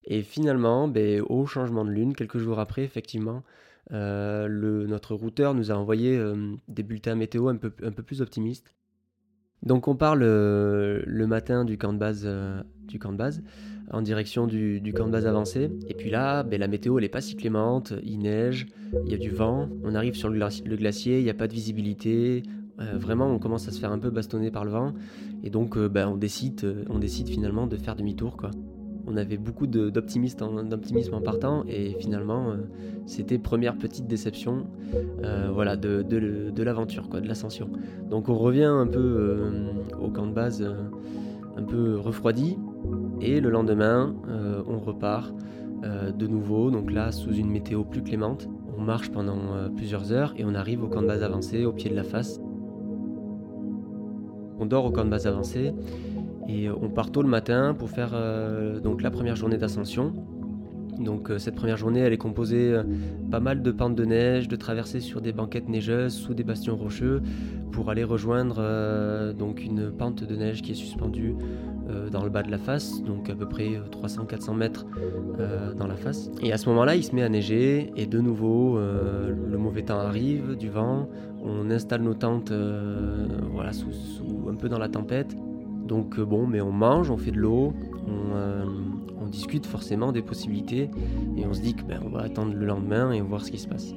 Et 0.06 0.22
finalement, 0.22 0.88
ben, 0.88 1.22
au 1.22 1.46
changement 1.46 1.84
de 1.84 1.89
lune, 1.89 2.15
quelques 2.15 2.38
jours 2.38 2.60
après, 2.60 2.84
effectivement, 2.84 3.44
euh, 3.92 4.48
notre 4.88 5.15
routeur 5.15 5.54
nous 5.54 5.72
a 5.72 5.75
envoyé 5.75 6.18
euh, 6.18 6.56
des 6.68 6.84
bulletins 6.84 7.15
météo 7.15 7.50
un 7.50 7.56
peu, 7.56 7.70
plus 7.70 8.22
optimistes. 8.22 8.74
Donc 9.63 9.88
on 9.88 9.96
part 9.96 10.15
le, 10.15 11.04
le 11.06 11.27
matin 11.27 11.65
du 11.65 11.77
camp 11.77 11.94
de 11.94 11.98
base, 11.98 12.24
euh, 12.25 12.62
du 12.88 13.00
camp 13.00 13.12
de 13.12 13.18
base 13.18 13.42
en 13.92 14.01
direction 14.01 14.48
du, 14.48 14.94
camp 14.96 15.06
de 15.08 15.12
base 15.12 15.27
avancé. 15.27 15.72
Et 15.88 15.94
puis 15.94 16.10
là, 16.10 16.44
ben, 16.44 16.60
la 16.60 16.68
météo 16.68 16.98
elle 16.98 17.06
est 17.06 17.10
pas 17.10 17.22
si 17.22 17.36
clémente, 17.36 17.94
il 18.04 18.20
neige, 18.20 18.68
il 19.06 19.12
y 19.12 19.15
a 19.15 19.18
du 19.18 19.30
vent, 19.30 19.70
on 19.84 19.96
arrive 19.96 20.15
sur 20.15 20.30
le 20.30 20.75
glacier, 20.75 21.20
il 21.20 21.24
n'y 21.24 21.30
a 21.30 21.36
pas 21.36 21.48
de 21.48 21.54
visibilité. 21.54 22.44
Euh, 22.79 22.98
vraiment, 22.98 23.27
on 23.27 23.39
commence 23.39 23.67
à 23.67 23.72
se 23.72 23.79
faire 23.79 23.91
un 23.91 24.00
peu 24.00 24.10
bastonner 24.10 24.51
par 24.51 24.65
le 24.65 24.72
vent. 24.72 24.94
Et 25.44 25.50
donc, 25.50 25.77
euh, 25.77 25.88
ben, 25.88 26.10
on, 26.10 26.17
décide, 26.17 26.63
euh, 26.63 26.84
on 26.89 27.00
décide 27.00 27.29
finalement 27.29 27.67
de 27.67 27.77
faire 27.77 27.96
demi-tour. 27.96 28.38
On 29.08 29.17
avait 29.17 29.38
beaucoup 29.38 29.67
d'optimisme 29.67 30.44
en, 31.13 31.22
partant. 31.22 31.63
Et 31.67 31.96
finalement, 32.00 32.55
c'était 33.05 33.38
première 33.38 33.77
petite 33.77 34.08
déception 34.08 34.65
voilà, 35.53 35.77
de, 35.77 36.63
l'aventure, 36.63 37.08
de 37.08 37.27
l'ascension. 37.27 37.70
Donc, 38.10 38.29
on 38.29 38.36
revient 38.36 38.63
un 38.63 38.88
peu 38.88 39.46
au 40.01 40.10
camp 40.10 40.25
de 40.25 40.34
base, 40.34 40.67
un 41.55 41.62
peu 41.62 42.00
refroidi. 42.00 42.58
Et 43.22 43.41
le 43.41 43.51
lendemain, 43.51 44.15
on 44.67 44.79
repart 44.79 45.36
de 45.84 46.25
nouveau. 46.25 46.72
Donc 46.72 46.91
là, 46.91 47.12
sous 47.12 47.32
une 47.32 47.51
météo 47.51 47.84
plus 47.84 48.01
clémente. 48.01 48.50
On 48.75 48.82
marche 48.82 49.12
pendant 49.12 49.70
plusieurs 49.75 50.12
heures 50.12 50.34
et 50.36 50.46
on 50.46 50.55
arrive 50.55 50.84
au 50.84 50.88
camp 50.88 51.03
de 51.03 51.08
base 51.08 51.22
avancé, 51.22 51.63
au 51.63 51.74
pied 51.74 51.91
de 51.91 51.96
la 51.96 52.03
face. 52.03 52.39
On 54.60 54.66
dort 54.66 54.86
au 54.86 54.92
camp 54.92 55.06
de 55.06 55.10
base 55.10 55.28
avancé 55.28 55.74
et 56.48 56.70
on 56.70 56.90
part 56.90 57.12
tôt 57.12 57.22
le 57.22 57.28
matin 57.28 57.76
pour 57.78 57.90
faire 57.90 58.12
euh, 58.14 58.80
donc 58.80 59.02
la 59.02 59.12
première 59.12 59.36
journée 59.36 59.58
d'ascension. 59.58 60.14
Donc 61.00 61.30
euh, 61.30 61.38
cette 61.38 61.56
première 61.56 61.78
journée, 61.78 62.00
elle 62.00 62.14
est 62.14 62.18
composée 62.18 62.74
euh, 62.74 62.84
pas 63.30 63.40
mal 63.40 63.62
de 63.62 63.72
pentes 63.72 63.96
de 63.96 64.06
neige, 64.06 64.48
de 64.48 64.56
traversées 64.56 65.00
sur 65.00 65.22
des 65.22 65.34
banquettes 65.34 65.70
neigeuses 65.70 66.14
sous 66.14 66.34
des 66.34 66.44
bastions 66.44 66.75
rocheux 66.75 67.22
pour 67.72 67.90
aller 67.90 68.04
rejoindre 68.04 68.58
euh, 68.60 69.34
donc 69.34 69.64
une 69.64 69.92
pente 69.92 70.24
de 70.24 70.36
neige 70.36 70.62
qui 70.62 70.72
est 70.72 70.75
suspendue 70.75 71.36
dans 72.12 72.24
le 72.24 72.32
bas 72.32 72.42
de 72.42 72.50
la 72.50 72.58
face, 72.58 73.04
donc 73.04 73.30
à 73.30 73.36
peu 73.36 73.48
près 73.48 73.80
300-400 73.92 74.56
mètres 74.56 74.88
dans 75.78 75.86
la 75.86 75.96
face. 75.96 76.32
Et 76.42 76.52
à 76.52 76.58
ce 76.58 76.68
moment-là, 76.70 76.96
il 76.96 77.04
se 77.04 77.14
met 77.14 77.22
à 77.22 77.30
neiger 77.30 77.92
et 77.96 78.08
de 78.08 78.20
nouveau, 78.20 78.80
le 78.80 79.58
mauvais 79.58 79.84
temps 79.84 80.00
arrive, 80.00 80.56
du 80.56 80.68
vent. 80.68 81.08
On 81.44 81.70
installe 81.70 82.02
nos 82.02 82.16
tentes, 82.16 82.52
voilà, 82.52 83.70
un 84.50 84.56
peu 84.56 84.68
dans 84.68 84.80
la 84.80 84.90
tempête. 84.90 85.36
Donc 85.86 86.20
bon, 86.20 86.48
mais 86.48 86.60
on 86.60 86.72
mange, 86.72 87.12
on 87.12 87.18
fait 87.18 87.32
de 87.32 87.38
l'eau, 87.38 87.74
on 88.08 89.05
discute 89.36 89.65
forcément 89.65 90.12
des 90.12 90.22
possibilités 90.22 90.89
et 91.38 91.46
on 91.46 91.54
se 91.54 91.62
dit 91.62 91.74
que 91.75 91.84
ben, 91.84 92.00
on 92.06 92.10
va 92.10 92.22
attendre 92.22 92.54
le 92.54 92.65
lendemain 92.65 93.12
et 93.12 93.22
voir 93.22 93.44
ce 93.44 93.51
qui 93.51 93.58
se 93.58 93.68
passe. 93.68 93.94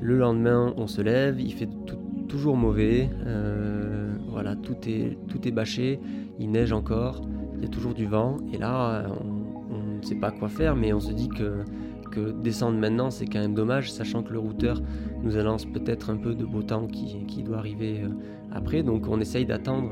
Le 0.00 0.16
lendemain, 0.18 0.74
on 0.76 0.86
se 0.86 1.00
lève, 1.02 1.40
il 1.40 1.52
fait 1.52 1.68
tout- 1.86 1.96
toujours 2.28 2.56
mauvais, 2.56 3.08
euh, 3.26 4.16
voilà, 4.28 4.56
tout 4.56 4.76
est, 4.86 5.16
tout 5.28 5.46
est 5.46 5.50
bâché, 5.50 6.00
il 6.38 6.50
neige 6.50 6.72
encore, 6.72 7.22
il 7.56 7.62
y 7.62 7.66
a 7.66 7.68
toujours 7.68 7.94
du 7.94 8.06
vent 8.06 8.36
et 8.52 8.58
là, 8.58 9.06
on, 9.20 9.98
ne 9.98 10.02
sait 10.02 10.14
pas 10.14 10.30
quoi 10.30 10.48
faire, 10.48 10.76
mais 10.76 10.92
on 10.92 11.00
se 11.00 11.12
dit 11.12 11.28
que, 11.28 11.64
que 12.12 12.30
descendre 12.30 12.78
maintenant, 12.78 13.10
c'est 13.10 13.26
quand 13.26 13.40
même 13.40 13.54
dommage, 13.54 13.90
sachant 13.92 14.22
que 14.22 14.32
le 14.32 14.38
routeur 14.38 14.80
nous 15.22 15.36
annonce 15.36 15.64
peut-être 15.66 16.10
un 16.10 16.16
peu 16.16 16.34
de 16.34 16.44
beau 16.44 16.62
temps 16.62 16.86
qui, 16.86 17.24
qui 17.26 17.42
doit 17.42 17.58
arriver 17.58 18.02
euh, 18.04 18.08
après. 18.52 18.84
Donc 18.84 19.08
on 19.08 19.20
essaye 19.20 19.44
d'attendre, 19.44 19.90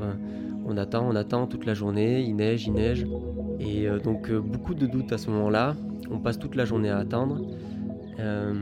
on 0.67 0.75
attend, 0.77 1.07
on 1.07 1.15
attend 1.15 1.47
toute 1.47 1.65
la 1.65 1.73
journée, 1.73 2.21
il 2.21 2.35
neige, 2.35 2.67
il 2.67 2.73
neige. 2.73 3.07
Et 3.59 3.87
euh, 3.87 3.99
donc 3.99 4.29
euh, 4.29 4.39
beaucoup 4.39 4.73
de 4.73 4.85
doutes 4.85 5.13
à 5.13 5.17
ce 5.17 5.31
moment-là. 5.31 5.75
On 6.11 6.19
passe 6.19 6.37
toute 6.37 6.55
la 6.55 6.65
journée 6.65 6.89
à 6.89 6.97
attendre. 6.97 7.41
Euh, 8.19 8.53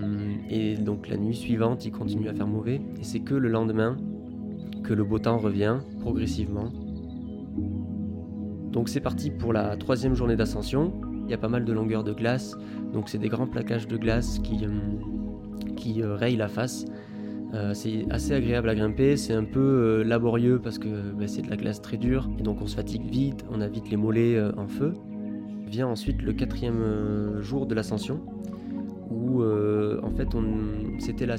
et 0.49 0.75
donc 0.75 1.09
la 1.09 1.17
nuit 1.17 1.35
suivante, 1.35 1.85
il 1.85 1.91
continue 1.91 2.29
à 2.29 2.33
faire 2.33 2.47
mauvais. 2.47 2.79
Et 2.99 3.03
c'est 3.03 3.21
que 3.21 3.33
le 3.33 3.49
lendemain 3.49 3.97
que 4.83 4.93
le 4.93 5.03
beau 5.03 5.17
temps 5.17 5.39
revient 5.39 5.79
progressivement. 5.99 6.71
Donc 8.71 8.87
c'est 8.87 9.01
parti 9.01 9.31
pour 9.31 9.51
la 9.51 9.75
troisième 9.75 10.13
journée 10.13 10.35
d'ascension. 10.35 10.93
Il 11.25 11.31
y 11.31 11.33
a 11.33 11.39
pas 11.39 11.47
mal 11.47 11.65
de 11.65 11.73
longueurs 11.73 12.03
de 12.03 12.13
glace. 12.13 12.55
Donc 12.93 13.09
c'est 13.09 13.17
des 13.17 13.29
grands 13.29 13.47
plaquages 13.47 13.87
de 13.87 13.97
glace 13.97 14.37
qui, 14.39 14.67
qui 15.75 16.03
rayent 16.03 16.37
la 16.37 16.49
face. 16.49 16.85
Euh, 17.55 17.73
c'est 17.73 18.05
assez 18.09 18.33
agréable 18.33 18.67
à 18.67 18.75
grimper, 18.75 19.15
c'est 19.15 19.33
un 19.33 19.45
peu 19.45 19.59
euh, 19.59 20.03
laborieux 20.03 20.59
parce 20.61 20.77
que 20.77 20.89
bah, 21.17 21.27
c'est 21.27 21.41
de 21.41 21.49
la 21.49 21.55
glace 21.55 21.81
très 21.81 21.95
dure 21.95 22.29
et 22.37 22.43
donc 22.43 22.61
on 22.61 22.67
se 22.67 22.75
fatigue 22.75 23.09
vite, 23.09 23.45
on 23.49 23.61
a 23.61 23.67
vite 23.67 23.89
les 23.89 23.95
mollets 23.95 24.35
euh, 24.35 24.51
en 24.57 24.67
feu. 24.67 24.93
Vient 25.65 25.87
ensuite 25.87 26.21
le 26.21 26.33
quatrième 26.33 27.41
jour 27.41 27.65
de 27.65 27.73
l'ascension 27.73 28.19
où 29.09 29.41
en 29.43 30.11
fait 30.11 30.27
c'était 30.99 31.25
la, 31.25 31.37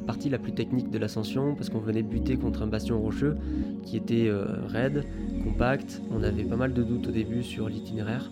partie 0.00 0.28
la 0.28 0.38
plus 0.38 0.52
technique 0.52 0.90
de 0.90 0.98
l'ascension 0.98 1.54
parce 1.54 1.70
qu'on 1.70 1.78
venait 1.78 2.02
buter 2.02 2.36
contre 2.36 2.62
un 2.62 2.66
bastion 2.66 3.00
rocheux 3.00 3.38
qui 3.82 3.96
était 3.96 4.30
raide, 4.68 5.04
compact, 5.42 6.02
on 6.10 6.22
avait 6.22 6.44
pas 6.44 6.56
mal 6.56 6.74
de 6.74 6.82
doutes 6.82 7.08
au 7.08 7.10
début 7.10 7.42
sur 7.42 7.68
l'itinéraire. 7.70 8.30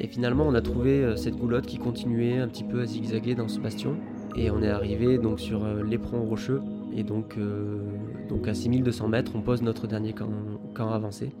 Et 0.00 0.08
finalement 0.08 0.44
on 0.46 0.54
a 0.54 0.60
trouvé 0.60 1.14
cette 1.16 1.36
goulotte 1.36 1.66
qui 1.66 1.78
continuait 1.78 2.38
un 2.38 2.48
petit 2.48 2.64
peu 2.64 2.80
à 2.80 2.86
zigzaguer 2.86 3.36
dans 3.36 3.48
ce 3.48 3.60
bastion 3.60 3.96
et 4.36 4.50
on 4.50 4.62
est 4.62 4.68
arrivé 4.68 5.18
donc 5.18 5.40
sur 5.40 5.64
euh, 5.64 5.82
l'éperon 5.82 6.24
rocheux 6.24 6.60
et 6.96 7.02
donc, 7.02 7.36
euh, 7.36 7.78
donc 8.28 8.48
à 8.48 8.54
6200 8.54 9.08
mètres 9.08 9.32
on 9.34 9.42
pose 9.42 9.62
notre 9.62 9.86
dernier 9.86 10.12
camp, 10.12 10.90
avancé. 10.90 11.32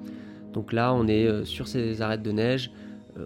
Donc 0.52 0.72
là 0.72 0.94
on 0.94 1.06
est 1.06 1.26
euh, 1.26 1.44
sur 1.44 1.68
ces 1.68 2.02
arêtes 2.02 2.22
de 2.22 2.32
neige, 2.32 2.70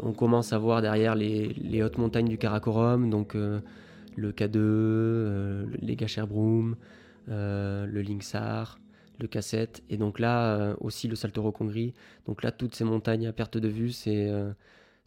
on 0.02 0.12
commence 0.12 0.52
à 0.52 0.58
voir 0.58 0.82
derrière 0.82 1.14
les, 1.14 1.82
hautes 1.82 1.96
montagnes 1.96 2.28
du 2.28 2.37
Karakorum, 2.37 3.08
donc 3.08 3.34
le 4.18 4.32
K2, 4.32 4.56
euh, 4.56 5.64
les 5.80 5.96
Gacherbroom, 5.96 6.76
euh, 7.30 7.87
le 7.87 8.02
Lingsar, 8.02 8.78
le 9.18 9.26
K7 9.26 9.80
et 9.88 9.96
donc 9.96 10.18
là 10.18 10.75
aussi 10.80 11.08
le 11.08 11.16
Saltoro 11.16 11.52
Congri. 11.52 11.94
Donc 12.26 12.42
là 12.42 12.52
toutes 12.52 12.75
ces 12.75 12.84
montagnes 12.84 13.26
à 13.26 13.32
perte 13.32 13.56
de 13.56 13.68
vue 13.68 13.92
c'est... 13.92 14.30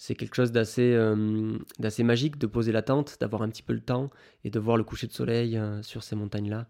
c'est 0.04 0.16
quelque 0.16 0.34
chose 0.34 0.52
d'assez 0.52 0.94
euh, 0.96 1.60
d'assez 1.78 2.02
magique 2.04 2.40
de 2.40 2.48
poser 2.48 2.72
la 2.72 2.82
tente, 2.82 3.18
d'avoir 3.20 3.44
un 3.44 3.50
petit 3.50 3.62
peu 3.62 3.74
le 3.74 3.82
temps 3.82 4.10
et 4.44 4.50
de 4.50 4.60
voir 4.60 4.76
le 4.76 4.84
coucher 4.84 5.06
de 5.06 5.12
soleil 5.12 5.56
euh, 5.58 5.84
sur 5.84 6.02
ces 6.02 6.16
montagnes-là. 6.16 6.66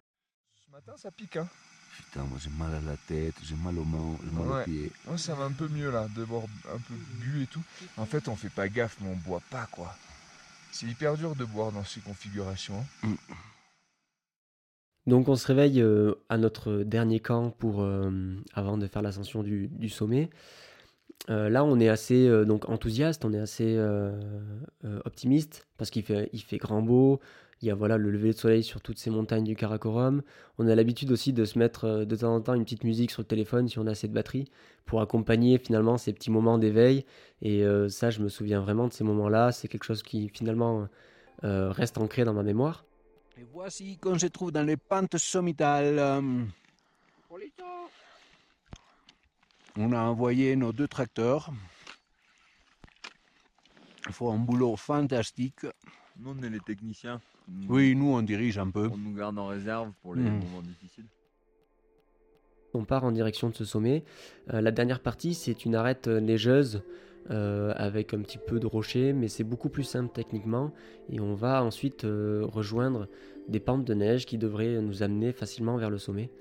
Ce 0.66 0.70
matin, 0.70 0.92
ça 0.98 1.12
pique. 1.12 1.38
Hein. 1.38 1.48
Putain, 1.96 2.24
moi 2.26 2.38
j'ai 2.44 2.50
mal 2.50 2.74
à 2.76 2.82
la 2.82 2.98
tête, 3.08 3.36
j'ai 3.42 3.56
mal 3.56 3.78
aux 3.80 3.86
mains, 3.86 4.18
j'ai 4.22 4.32
mal 4.38 4.48
Ouais. 4.50 4.62
aux 4.62 4.66
pieds. 4.66 4.92
Moi, 5.08 5.18
ça 5.18 5.34
va 5.36 5.46
un 5.46 5.52
peu 5.54 5.70
mieux 5.70 5.90
là, 5.92 6.10
de 6.14 6.26
boire 6.26 6.44
un 6.74 6.78
peu 6.78 6.94
bu 7.22 7.44
et 7.44 7.48
tout. 7.48 7.64
En 7.96 8.06
fait, 8.06 8.28
on 8.28 8.36
fait 8.36 8.50
pas 8.50 8.68
gaffe, 8.68 8.98
mais 9.00 9.08
on 9.10 9.16
boit 9.16 9.42
pas 9.50 9.66
quoi. 9.72 9.96
C'est 10.74 10.88
hyper 10.88 11.16
dur 11.16 11.34
de 11.34 11.46
boire 11.46 11.72
dans 11.72 11.86
ces 11.86 12.02
configurations. 12.02 12.84
hein. 13.04 13.16
Donc 15.08 15.30
on 15.30 15.36
se 15.38 15.48
réveille 15.48 15.82
euh, 15.82 16.16
à 16.28 16.38
notre 16.38 16.84
dernier 16.84 17.22
camp 17.22 17.50
pour, 17.50 17.82
euh, 17.82 18.12
avant 18.54 18.78
de 18.78 18.88
faire 18.88 19.02
l'ascension 19.02 19.42
du, 19.42 19.70
du 19.70 19.88
sommet. 19.88 20.30
Euh, 21.30 21.50
là 21.50 21.64
on 21.64 21.80
est 21.80 21.88
assez 21.90 22.28
euh, 22.28 22.46
donc 22.46 22.68
enthousiaste, 22.68 23.24
on 23.26 23.34
est 23.34 23.40
assez 23.40 23.76
euh, 23.78 24.12
euh, 24.86 25.00
optimiste 25.06 25.68
parce 25.78 25.90
qu'il 25.92 26.04
fait, 26.04 26.30
il 26.34 26.42
fait 26.42 26.58
grand 26.58 26.82
beau. 26.82 27.20
Il 27.62 27.68
y 27.68 27.72
a 27.72 27.76
voilà, 27.76 27.98
le 27.98 28.10
lever 28.10 28.30
de 28.32 28.38
soleil 28.38 28.64
sur 28.64 28.82
toutes 28.82 28.98
ces 28.98 29.12
montagnes 29.12 29.44
du 29.44 29.56
Karakorum. 29.56 30.24
On 30.58 30.68
a 30.68 30.74
l'habitude 30.74 31.12
aussi 31.12 31.32
de 31.32 31.46
se 31.46 31.60
mettre 31.60 31.86
euh, 31.86 32.06
de 32.06 32.16
temps 32.16 32.34
en 32.34 32.42
temps 32.42 32.56
une 32.56 32.64
petite 32.64 32.84
musique 32.84 33.12
sur 33.12 33.22
le 33.22 33.28
téléphone 33.28 33.68
si 33.68 33.78
on 33.78 33.86
a 33.86 33.92
assez 33.92 34.08
de 34.08 34.14
batterie 34.14 34.50
pour 34.88 35.00
accompagner 35.00 35.60
finalement 35.60 36.00
ces 36.00 36.12
petits 36.12 36.32
moments 36.32 36.58
d'éveil. 36.58 37.06
Et 37.44 37.64
euh, 37.64 37.88
ça, 37.88 38.10
je 38.10 38.20
me 38.22 38.30
souviens 38.30 38.62
vraiment 38.62 38.88
de 38.88 38.94
ces 38.94 39.04
moments-là. 39.04 39.52
C'est 39.52 39.68
quelque 39.68 39.84
chose 39.84 40.02
qui 40.02 40.30
finalement 40.30 40.88
euh, 41.44 41.70
reste 41.72 42.00
ancré 42.00 42.26
dans 42.26 42.34
ma 42.34 42.42
mémoire. 42.42 42.84
Et 43.38 43.46
voici 43.54 43.98
qu'on 43.98 44.18
se 44.18 44.26
trouve 44.26 44.52
dans 44.52 44.64
les 44.64 44.78
pentes 44.78 45.18
sommitales. 45.20 46.00
euh, 46.00 46.22
On 49.78 49.92
a 49.94 50.00
envoyé 50.02 50.56
nos 50.56 50.74
deux 50.74 50.88
tracteurs. 50.88 51.52
Ils 54.08 54.14
font 54.14 54.34
un 54.34 54.38
boulot 54.38 54.76
fantastique. 54.76 55.66
Nous, 56.20 56.32
on 56.38 56.44
est 56.44 56.50
les 56.50 56.60
techniciens. 56.60 57.22
Nous- 57.48 57.74
Oui, 57.74 57.96
nous, 57.96 58.08
on 58.14 58.22
dirige 58.22 58.58
un 58.58 58.70
peu. 58.70 58.90
On 58.92 58.98
nous 58.98 59.14
garde 59.14 59.38
en 59.40 59.48
réserve 59.48 59.92
pour 60.02 60.16
les 60.16 60.24
Mhm. 60.24 60.40
moments 60.40 60.62
difficiles. 60.62 61.06
On 62.74 62.86
part 62.86 63.04
en 63.04 63.12
direction 63.12 63.50
de 63.50 63.56
ce 63.56 63.66
sommet. 63.66 64.04
Euh, 64.54 64.62
la 64.62 64.72
dernière 64.72 65.02
partie, 65.02 65.34
c'est 65.34 65.66
une 65.66 65.76
arête 65.76 66.08
neigeuse 66.08 66.84
euh, 67.30 67.72
avec 67.78 68.14
un 68.16 68.22
petit 68.22 68.40
peu 68.40 68.60
de 68.60 68.66
rochers, 68.66 69.14
mais 69.14 69.28
c'est 69.28 69.44
beaucoup 69.44 69.70
plus 69.70 69.84
simple 69.84 70.12
techniquement. 70.12 70.74
Et 71.10 71.20
on 71.20 71.36
va 71.36 71.64
ensuite 71.64 72.04
euh, 72.04 72.42
rejoindre 72.46 73.08
des 73.48 73.60
pentes 73.60 73.86
de 73.86 73.94
neige 73.94 74.26
qui 74.26 74.38
devraient 74.40 74.82
nous 74.82 75.04
amener 75.04 75.32
facilement 75.32 75.78
vers 75.78 75.92
le 75.92 76.00
sommet. 76.00 76.32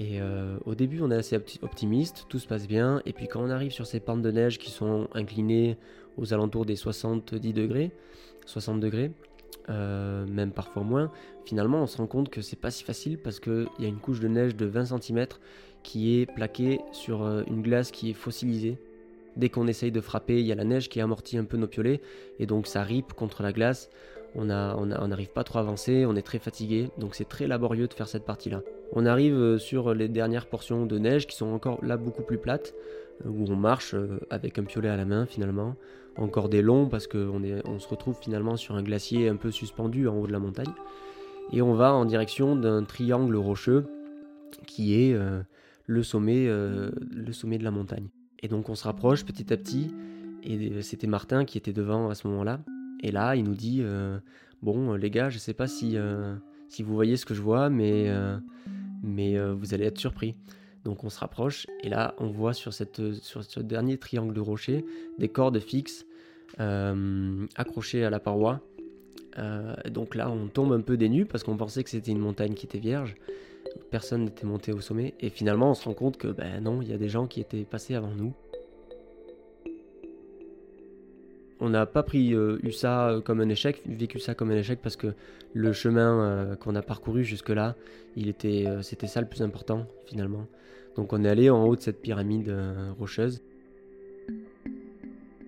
Et 0.00 0.20
euh, 0.20 0.56
au 0.64 0.76
début, 0.76 1.00
on 1.02 1.10
est 1.10 1.16
assez 1.16 1.36
opti- 1.36 1.58
optimiste, 1.62 2.26
tout 2.28 2.38
se 2.38 2.46
passe 2.46 2.68
bien. 2.68 3.02
Et 3.04 3.12
puis 3.12 3.26
quand 3.26 3.42
on 3.42 3.50
arrive 3.50 3.72
sur 3.72 3.84
ces 3.84 3.98
pentes 3.98 4.22
de 4.22 4.30
neige 4.30 4.58
qui 4.58 4.70
sont 4.70 5.08
inclinées 5.12 5.76
aux 6.16 6.32
alentours 6.32 6.64
des 6.64 6.76
70 6.76 7.52
degrés, 7.52 7.90
60 8.46 8.78
degrés, 8.78 9.10
euh, 9.70 10.24
même 10.28 10.52
parfois 10.52 10.84
moins, 10.84 11.10
finalement 11.44 11.82
on 11.82 11.88
se 11.88 11.96
rend 11.96 12.06
compte 12.06 12.28
que 12.28 12.42
c'est 12.42 12.60
pas 12.60 12.70
si 12.70 12.84
facile 12.84 13.18
parce 13.18 13.40
qu'il 13.40 13.66
y 13.80 13.86
a 13.86 13.88
une 13.88 13.98
couche 13.98 14.20
de 14.20 14.28
neige 14.28 14.54
de 14.54 14.66
20 14.66 14.84
cm 14.84 15.26
qui 15.82 16.20
est 16.20 16.26
plaquée 16.26 16.80
sur 16.92 17.24
euh, 17.24 17.42
une 17.48 17.60
glace 17.60 17.90
qui 17.90 18.10
est 18.10 18.14
fossilisée. 18.14 18.78
Dès 19.34 19.48
qu'on 19.48 19.66
essaye 19.66 19.90
de 19.90 20.00
frapper, 20.00 20.38
il 20.38 20.46
y 20.46 20.52
a 20.52 20.54
la 20.54 20.64
neige 20.64 20.88
qui 20.88 21.00
amortit 21.00 21.38
un 21.38 21.44
peu 21.44 21.56
nos 21.56 21.66
piolets 21.66 22.00
et 22.38 22.46
donc 22.46 22.68
ça 22.68 22.84
ripe 22.84 23.14
contre 23.14 23.42
la 23.42 23.52
glace. 23.52 23.90
On 24.34 24.44
n'arrive 24.44 25.30
pas 25.30 25.44
trop 25.44 25.58
à 25.58 25.62
avancer, 25.62 26.04
on 26.06 26.14
est 26.14 26.22
très 26.22 26.38
fatigué, 26.38 26.90
donc 26.98 27.14
c'est 27.14 27.28
très 27.28 27.46
laborieux 27.46 27.88
de 27.88 27.94
faire 27.94 28.08
cette 28.08 28.24
partie-là. 28.24 28.62
On 28.92 29.06
arrive 29.06 29.34
euh, 29.34 29.58
sur 29.58 29.94
les 29.94 30.08
dernières 30.08 30.46
portions 30.46 30.86
de 30.86 30.98
neige 30.98 31.26
qui 31.26 31.36
sont 31.36 31.46
encore 31.46 31.84
là 31.84 31.96
beaucoup 31.96 32.22
plus 32.22 32.38
plates, 32.38 32.74
euh, 33.24 33.30
où 33.30 33.46
on 33.48 33.56
marche 33.56 33.94
euh, 33.94 34.20
avec 34.30 34.58
un 34.58 34.64
piolet 34.64 34.88
à 34.88 34.96
la 34.96 35.04
main 35.04 35.26
finalement. 35.26 35.76
Encore 36.16 36.48
des 36.48 36.62
longs 36.62 36.88
parce 36.88 37.06
qu'on 37.06 37.78
se 37.78 37.88
retrouve 37.88 38.16
finalement 38.20 38.56
sur 38.56 38.74
un 38.74 38.82
glacier 38.82 39.28
un 39.28 39.36
peu 39.36 39.52
suspendu 39.52 40.08
en 40.08 40.16
haut 40.16 40.26
de 40.26 40.32
la 40.32 40.40
montagne. 40.40 40.72
Et 41.52 41.62
on 41.62 41.74
va 41.74 41.94
en 41.94 42.04
direction 42.04 42.56
d'un 42.56 42.82
triangle 42.82 43.36
rocheux 43.36 43.86
qui 44.66 45.00
est 45.00 45.16
le, 45.86 46.02
sommet, 46.02 46.46
le 46.48 47.32
sommet 47.32 47.56
de 47.56 47.62
la 47.62 47.70
montagne. 47.70 48.08
Et 48.42 48.48
donc 48.48 48.68
on 48.68 48.74
se 48.74 48.82
rapproche 48.82 49.24
petit 49.24 49.52
à 49.52 49.56
petit, 49.56 49.94
et 50.42 50.82
c'était 50.82 51.06
Martin 51.06 51.44
qui 51.44 51.56
était 51.56 51.72
devant 51.72 52.10
à 52.10 52.16
ce 52.16 52.26
moment-là. 52.26 52.58
Et 53.00 53.10
là, 53.10 53.36
il 53.36 53.44
nous 53.44 53.54
dit 53.54 53.78
euh, 53.80 54.18
Bon, 54.62 54.92
euh, 54.92 54.96
les 54.96 55.10
gars, 55.10 55.30
je 55.30 55.38
sais 55.38 55.54
pas 55.54 55.66
si, 55.66 55.96
euh, 55.96 56.34
si 56.68 56.82
vous 56.82 56.94
voyez 56.94 57.16
ce 57.16 57.26
que 57.26 57.34
je 57.34 57.42
vois, 57.42 57.70
mais, 57.70 58.10
mais 59.02 59.38
vous 59.52 59.74
allez 59.74 59.84
être 59.84 59.98
surpris. 59.98 60.34
Donc 60.84 61.04
on 61.04 61.10
se 61.10 61.18
rapproche, 61.18 61.66
et 61.82 61.88
là, 61.88 62.14
on 62.18 62.28
voit 62.28 62.54
sur, 62.54 62.72
ce 62.72 63.60
dernier 63.60 63.98
triangle 63.98 64.32
de 64.32 64.40
rocher 64.40 64.84
des 65.18 65.28
cordes 65.28 65.58
fixes 65.58 66.06
accrochées 66.58 68.04
à 68.04 68.10
la 68.10 68.20
paroi. 68.20 68.60
Donc 69.90 70.14
là, 70.14 70.30
on 70.30 70.48
tombe 70.48 70.72
un 70.72 70.80
peu 70.80 70.96
des 70.96 71.24
parce 71.24 71.44
qu'on 71.44 71.56
pensait 71.56 71.84
que 71.84 71.90
c'était 71.90 72.10
une 72.10 72.18
montagne 72.18 72.54
qui 72.54 72.66
était 72.66 72.78
vierge. 72.78 73.16
Personne 73.90 74.24
n'était 74.24 74.46
monté 74.46 74.72
au 74.72 74.80
sommet. 74.80 75.14
Et 75.20 75.30
finalement, 75.30 75.70
on 75.70 75.74
se 75.74 75.84
rend 75.84 75.94
compte 75.94 76.16
que 76.16 76.28
ben 76.28 76.62
non, 76.62 76.82
il 76.82 76.88
y 76.88 76.92
a 76.92 76.98
des 76.98 77.08
gens 77.08 77.26
qui 77.26 77.40
étaient 77.40 77.64
passés 77.64 77.94
avant 77.94 78.14
nous. 78.14 78.34
On 81.60 81.70
n'a 81.70 81.86
pas 81.86 82.02
pris 82.02 82.34
euh, 82.34 82.58
eu 82.62 82.70
ça 82.70 83.08
euh, 83.08 83.20
comme 83.20 83.40
un 83.40 83.48
échec, 83.48 83.82
vécu 83.86 84.20
ça 84.20 84.34
comme 84.34 84.50
un 84.50 84.56
échec 84.56 84.80
parce 84.82 84.96
que 84.96 85.08
le 85.54 85.72
chemin 85.72 86.20
euh, 86.20 86.56
qu'on 86.56 86.76
a 86.76 86.82
parcouru 86.82 87.24
jusque-là, 87.24 87.74
c'était 88.16 89.06
ça 89.06 89.20
le 89.20 89.26
plus 89.26 89.42
important 89.42 89.86
finalement. 90.06 90.46
Donc 90.96 91.12
on 91.12 91.24
est 91.24 91.28
allé 91.28 91.50
en 91.50 91.64
haut 91.64 91.76
de 91.76 91.80
cette 91.80 92.00
pyramide 92.00 92.52
rocheuse. 92.98 93.42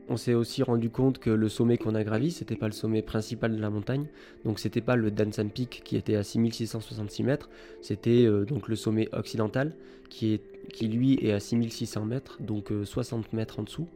On 0.08 0.16
s'est 0.16 0.34
aussi 0.34 0.64
rendu 0.64 0.90
compte 0.90 1.18
que 1.18 1.30
le 1.30 1.48
sommet 1.48 1.78
qu'on 1.78 1.94
a 1.94 2.02
gravi, 2.02 2.32
c'était 2.32 2.56
pas 2.56 2.66
le 2.66 2.72
sommet 2.72 3.02
principal 3.02 3.54
de 3.54 3.60
la 3.60 3.70
montagne, 3.70 4.06
donc 4.44 4.58
c'était 4.58 4.80
pas 4.80 4.96
le 4.96 5.12
Dansan 5.12 5.50
Peak 5.50 5.82
qui 5.84 5.96
était 5.96 6.16
à 6.16 6.24
6666 6.24 7.22
mètres, 7.22 7.48
c'était 7.80 8.28
donc 8.44 8.66
le 8.66 8.74
sommet 8.74 9.08
occidental 9.12 9.72
qui, 10.10 10.34
est, 10.34 10.42
qui 10.72 10.88
lui 10.88 11.14
est 11.22 11.32
à 11.32 11.40
6600 11.40 12.04
mètres, 12.04 12.36
donc 12.42 12.70
euh, 12.70 12.84
60 12.84 13.32
mètres 13.32 13.60
en 13.60 13.62
dessous. 13.62 13.88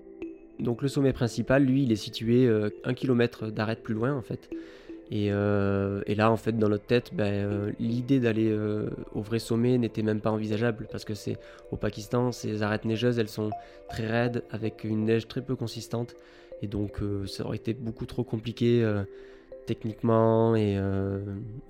Donc 0.60 0.82
le 0.82 0.88
sommet 0.88 1.12
principal, 1.12 1.64
lui, 1.64 1.82
il 1.82 1.92
est 1.92 1.96
situé 1.96 2.46
euh, 2.46 2.70
un 2.84 2.94
kilomètre 2.94 3.50
d'arête 3.50 3.82
plus 3.82 3.94
loin 3.94 4.14
en 4.14 4.22
fait. 4.22 4.50
Et, 5.10 5.28
euh, 5.30 6.00
là, 6.08 6.30
en 6.30 6.36
fait, 6.36 6.58
dans 6.58 6.68
notre 6.68 6.86
tête, 6.86 7.10
ben, 7.12 7.24
euh, 7.24 7.72
l'idée 7.78 8.20
d'aller 8.20 8.56
au 9.14 9.20
vrai 9.20 9.38
sommet 9.38 9.76
n'était 9.78 10.02
même 10.02 10.20
pas 10.20 10.30
envisageable 10.30 10.86
parce 10.90 11.04
que 11.04 11.14
c'est 11.14 11.38
au 11.70 11.76
Pakistan, 11.76 12.32
ces 12.32 12.62
arêtes 12.62 12.84
neigeuses, 12.84 13.18
elles 13.18 13.28
sont 13.28 13.50
très 13.88 14.06
raides 14.06 14.44
avec 14.50 14.84
une 14.84 15.04
neige 15.04 15.28
très 15.28 15.42
peu 15.42 15.56
consistante 15.56 16.16
et 16.62 16.66
donc 16.66 17.00
ça 17.26 17.44
aurait 17.44 17.58
été 17.58 17.74
beaucoup 17.74 18.06
trop 18.06 18.24
compliqué 18.24 18.82
techniquement 19.66 20.56
et, 20.56 20.80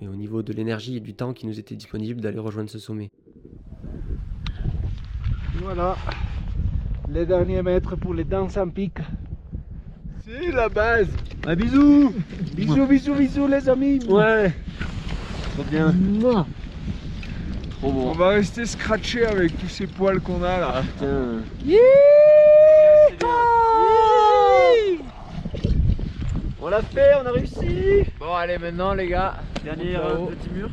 et 0.01 0.09
au 0.09 0.15
niveau 0.15 0.43
de 0.43 0.53
l'énergie 0.53 0.97
et 0.97 1.01
du 1.01 1.15
temps 1.15 1.33
qui 1.33 1.47
nous 1.47 1.59
était 1.59 1.75
disponible 1.75 2.21
d'aller 2.21 2.39
rejoindre 2.39 2.71
ce 2.71 2.79
sommet. 2.79 3.11
Voilà, 5.61 5.97
les 7.15 7.25
derniers 7.25 7.63
mètres 7.63 7.95
pour 7.95 8.13
les 8.13 8.25
danses 8.25 8.57
en 8.57 8.69
pic. 8.69 8.99
C'est 10.27 10.51
la 10.51 10.69
base 10.69 11.07
Un 11.47 11.55
bisou 11.55 12.13
Bisous, 12.57 12.87
bisous, 12.87 13.15
bisous 13.15 13.47
les 13.47 13.69
amis 13.69 14.01
Ouais 14.09 14.53
Trop 15.53 15.63
bien 15.71 15.93
Mouah. 15.93 16.47
Trop 17.71 17.89
On 17.89 17.93
bon 17.93 18.13
va 18.13 18.29
rester 18.31 18.67
scratché 18.67 19.27
avec 19.27 19.57
tous 19.59 19.69
ces 19.69 19.87
poils 19.87 20.21
qu'on 20.21 20.43
a 20.43 20.59
là. 20.59 20.83
Putain 20.99 21.43
On 26.61 26.69
l'a 26.69 26.83
fait, 26.83 27.13
on 27.23 27.27
a 27.27 27.31
réussi 27.31 28.05
Bon, 28.19 28.35
allez, 28.35 28.57
maintenant, 28.59 28.95
les 28.95 29.09
gars. 29.09 29.35
Dernier 29.63 29.97
euh, 29.97 30.27
petit 30.27 30.49
mur. 30.55 30.71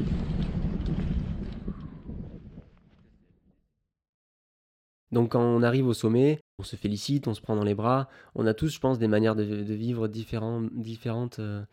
Donc 5.12 5.32
quand 5.34 5.42
on 5.42 5.62
arrive 5.64 5.88
au 5.88 5.94
sommet, 5.94 6.40
on 6.60 6.64
se 6.64 6.76
félicite, 6.76 7.28
on 7.28 7.34
se 7.34 7.42
prend 7.42 7.56
dans 7.56 7.64
les 7.64 7.76
bras. 7.76 8.08
On 8.36 8.46
a 8.48 8.54
tous, 8.54 8.70
je 8.74 8.80
pense, 8.80 8.98
des 9.00 9.08
manières 9.08 9.36
de, 9.36 9.44
vivre 9.44 10.08
différents- 10.08 10.62
différentes. 10.72 11.40
euh, 11.40 11.64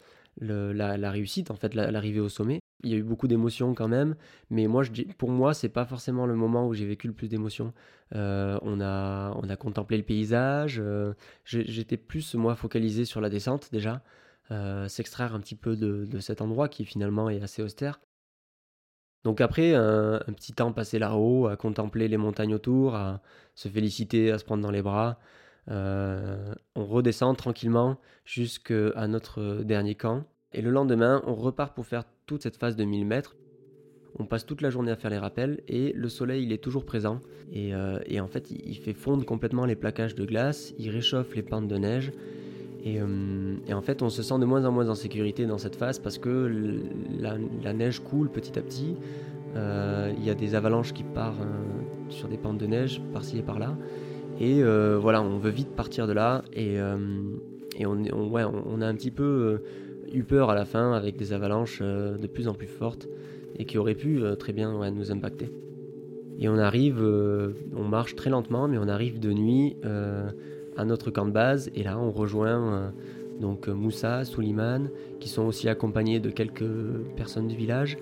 la, 0.40 1.10
réussite, 1.10 1.50
en 1.50 1.56
fait, 1.56 1.74
la- 1.74 1.90
l'arrivée 1.90 2.20
au 2.20 2.28
sommet. 2.28 2.60
Il 2.84 2.90
y 2.90 2.94
a 2.94 2.96
eu 2.96 3.02
beaucoup 3.02 3.26
d'émotions 3.26 3.74
quand 3.74 3.88
même, 3.88 4.14
mais 4.50 4.68
moi, 4.68 4.84
je 4.84 4.92
pour 5.18 5.30
moi, 5.30 5.52
c'est 5.52 5.68
pas 5.68 5.84
forcément 5.84 6.26
le 6.26 6.36
moment 6.36 6.68
où 6.68 6.74
j'ai 6.74 6.86
vécu 6.86 7.08
le 7.08 7.12
plus 7.12 7.28
d'émotions. 7.28 7.72
Euh, 8.14 8.56
on, 8.62 8.80
a, 8.80 9.32
on 9.34 9.48
a 9.48 9.56
contemplé 9.56 9.96
le 9.96 10.04
paysage. 10.04 10.78
euh, 10.80 11.12
J'étais 11.44 11.96
plus, 11.96 12.34
moi, 12.34 12.54
focalisé 12.54 13.04
sur 13.04 13.20
la 13.20 13.30
descente 13.30 13.70
déjà. 13.72 14.02
S'extraire 14.88 15.34
un 15.34 15.40
petit 15.40 15.56
peu 15.56 15.76
de 15.76 16.20
cet 16.20 16.40
endroit 16.40 16.68
qui 16.68 16.84
finalement 16.84 17.28
est 17.30 17.42
assez 17.42 17.62
austère. 17.62 18.00
Donc 19.24 19.40
après, 19.40 19.74
un, 19.74 20.20
petit 20.34 20.52
temps 20.52 20.72
passé 20.72 20.98
là-haut, 20.98 21.46
à 21.48 21.56
contempler 21.56 22.08
les 22.08 22.16
montagnes 22.16 22.54
autour, 22.54 22.94
à 22.94 23.20
se 23.54 23.68
féliciter, 23.68 24.30
à 24.30 24.38
se 24.38 24.44
prendre 24.44 24.62
dans 24.62 24.70
les 24.70 24.82
bras, 24.82 25.18
euh, 25.70 26.54
on 26.74 26.86
redescend 26.86 27.36
tranquillement 27.36 27.98
jusqu'à 28.24 29.06
notre 29.06 29.62
dernier 29.64 29.94
camp. 29.94 30.24
Et 30.52 30.62
le 30.62 30.70
lendemain, 30.70 31.22
on 31.26 31.34
repart 31.34 31.74
pour 31.74 31.86
faire 31.86 32.04
toute 32.26 32.42
cette 32.42 32.56
phase 32.56 32.76
de 32.76 32.84
1000 32.84 33.04
mètres. 33.04 33.36
On 34.18 34.24
passe 34.24 34.46
toute 34.46 34.62
la 34.62 34.70
journée 34.70 34.90
à 34.90 34.96
faire 34.96 35.10
les 35.10 35.18
rappels 35.18 35.62
et 35.68 35.92
le 35.92 36.08
soleil, 36.08 36.44
il 36.44 36.52
est 36.52 36.62
toujours 36.62 36.86
présent. 36.86 37.20
Et, 37.52 37.74
euh, 37.74 37.98
en 38.20 38.26
fait, 38.28 38.50
il, 38.50 38.66
il 38.66 38.76
fait 38.76 38.94
fondre 38.94 39.24
complètement 39.24 39.66
les 39.66 39.76
plaquages 39.76 40.14
de 40.14 40.24
glace, 40.24 40.72
il 40.78 40.90
réchauffe 40.90 41.34
les 41.34 41.42
pentes 41.42 41.68
de 41.68 41.76
neige. 41.76 42.12
Et, 42.84 43.00
euh, 43.00 43.06
et 43.66 43.74
en 43.74 43.80
fait, 43.80 44.02
on 44.02 44.08
se 44.08 44.22
sent 44.22 44.38
de 44.38 44.44
moins 44.44 44.64
en 44.64 44.72
moins 44.72 44.88
en 44.88 44.94
sécurité 44.94 45.46
dans 45.46 45.58
cette 45.58 45.76
phase 45.76 45.98
parce 45.98 46.18
que 46.18 46.80
la, 47.20 47.72
neige 47.72 48.00
coule 48.00 48.30
petit 48.30 48.58
à 48.58 48.62
petit. 48.62 48.96
Euh, 49.56 50.12
Il 50.16 50.24
y 50.24 50.30
a 50.30 50.34
des 50.34 50.54
avalanches 50.54 50.92
qui 50.92 51.02
partent 51.02 51.40
euh, 51.40 52.10
sur 52.10 52.28
des 52.28 52.36
pentes 52.36 52.58
de 52.58 52.66
neige 52.66 53.00
par-ci 53.12 53.38
et 53.38 53.42
par-là. 53.42 53.76
Et 54.40 54.62
voilà, 54.62 55.20
on 55.20 55.38
veut 55.38 55.50
vite 55.50 55.70
partir 55.70 56.06
de 56.06 56.12
là. 56.12 56.44
Et, 56.52 56.78
on, 57.84 58.80
a 58.80 58.86
un 58.86 58.94
petit 58.94 59.10
peu 59.10 59.60
eu 60.12 60.22
peur 60.22 60.50
à 60.50 60.54
la 60.54 60.64
fin 60.64 60.92
avec 60.92 61.16
des 61.16 61.32
avalanches 61.32 61.82
de 61.82 62.26
plus 62.28 62.46
en 62.46 62.54
plus 62.54 62.68
fortes 62.68 63.08
et 63.58 63.64
qui 63.64 63.78
auraient 63.78 63.96
pu 63.96 64.22
très 64.38 64.52
bien 64.52 64.90
nous 64.92 65.10
impacter. 65.10 65.50
Et 66.38 66.48
on 66.48 66.56
arrive, 66.56 67.02
on 67.02 67.82
marche 67.82 68.14
très 68.14 68.30
lentement, 68.30 68.68
mais 68.68 68.78
on 68.78 68.86
arrive 68.86 69.18
de 69.18 69.32
nuit 69.32 69.76
notre 70.84 71.10
camp 71.10 71.26
de 71.26 71.30
base. 71.30 71.70
Et 71.74 71.82
là, 71.82 71.98
on 71.98 72.10
rejoint 72.10 72.72
euh, 72.72 72.90
donc 73.40 73.68
Moussa, 73.68 74.24
Souliman, 74.24 74.88
qui 75.20 75.28
sont 75.28 75.42
aussi 75.42 75.68
accompagnés 75.68 76.20
de 76.20 76.30
quelques 76.30 76.68
personnes 77.16 77.48
du 77.48 77.56
village, 77.56 77.98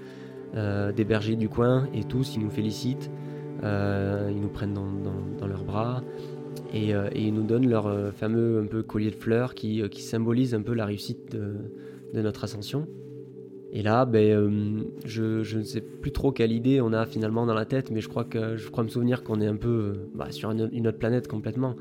euh, 0.54 0.92
des 0.92 1.04
bergers 1.04 1.36
du 1.36 1.48
coin, 1.48 1.88
et 1.94 2.04
tous, 2.04 2.34
ils 2.36 2.40
nous 2.40 2.50
félicitent. 2.50 3.10
Euh, 3.62 4.30
ils 4.30 4.40
nous 4.40 4.48
prennent 4.48 4.74
dans, 4.74 5.46
leurs 5.46 5.64
bras 5.64 6.02
et, 6.74 6.94
euh, 6.94 7.08
ils 7.14 7.32
nous 7.32 7.42
donnent 7.42 7.68
leur 7.68 7.86
euh, 7.86 8.10
fameux 8.10 8.60
un 8.62 8.66
peu 8.66 8.82
collier 8.82 9.10
de 9.10 9.16
fleurs 9.16 9.54
qui, 9.54 9.80
euh, 9.80 9.88
qui 9.88 10.02
symbolise 10.02 10.54
un 10.54 10.60
peu 10.60 10.74
la 10.74 10.84
réussite 10.84 11.32
de, 11.32 12.20
notre 12.20 12.44
ascension. 12.44 12.86
Et 13.72 13.82
là, 13.82 14.06
ben, 14.06 14.30
euh, 14.30 14.82
je, 15.04 15.42
je, 15.42 15.58
ne 15.58 15.62
sais 15.62 15.82
plus 15.82 16.12
trop 16.12 16.32
quelle 16.32 16.52
idée 16.52 16.80
on 16.80 16.92
a 16.94 17.04
finalement 17.04 17.44
dans 17.44 17.54
la 17.54 17.66
tête, 17.66 17.90
mais 17.90 18.00
je 18.00 18.08
crois 18.08 18.24
que 18.24 18.56
je 18.56 18.70
crois 18.70 18.84
me 18.84 18.88
souvenir 18.88 19.22
qu'on 19.22 19.40
est 19.40 19.46
un 19.46 19.56
peu 19.56 19.68
euh, 19.68 19.92
bah, 20.14 20.28
sur 20.30 20.50
une, 20.50 20.86
autre 20.86 20.98
planète 20.98 21.28
complètement. 21.28 21.76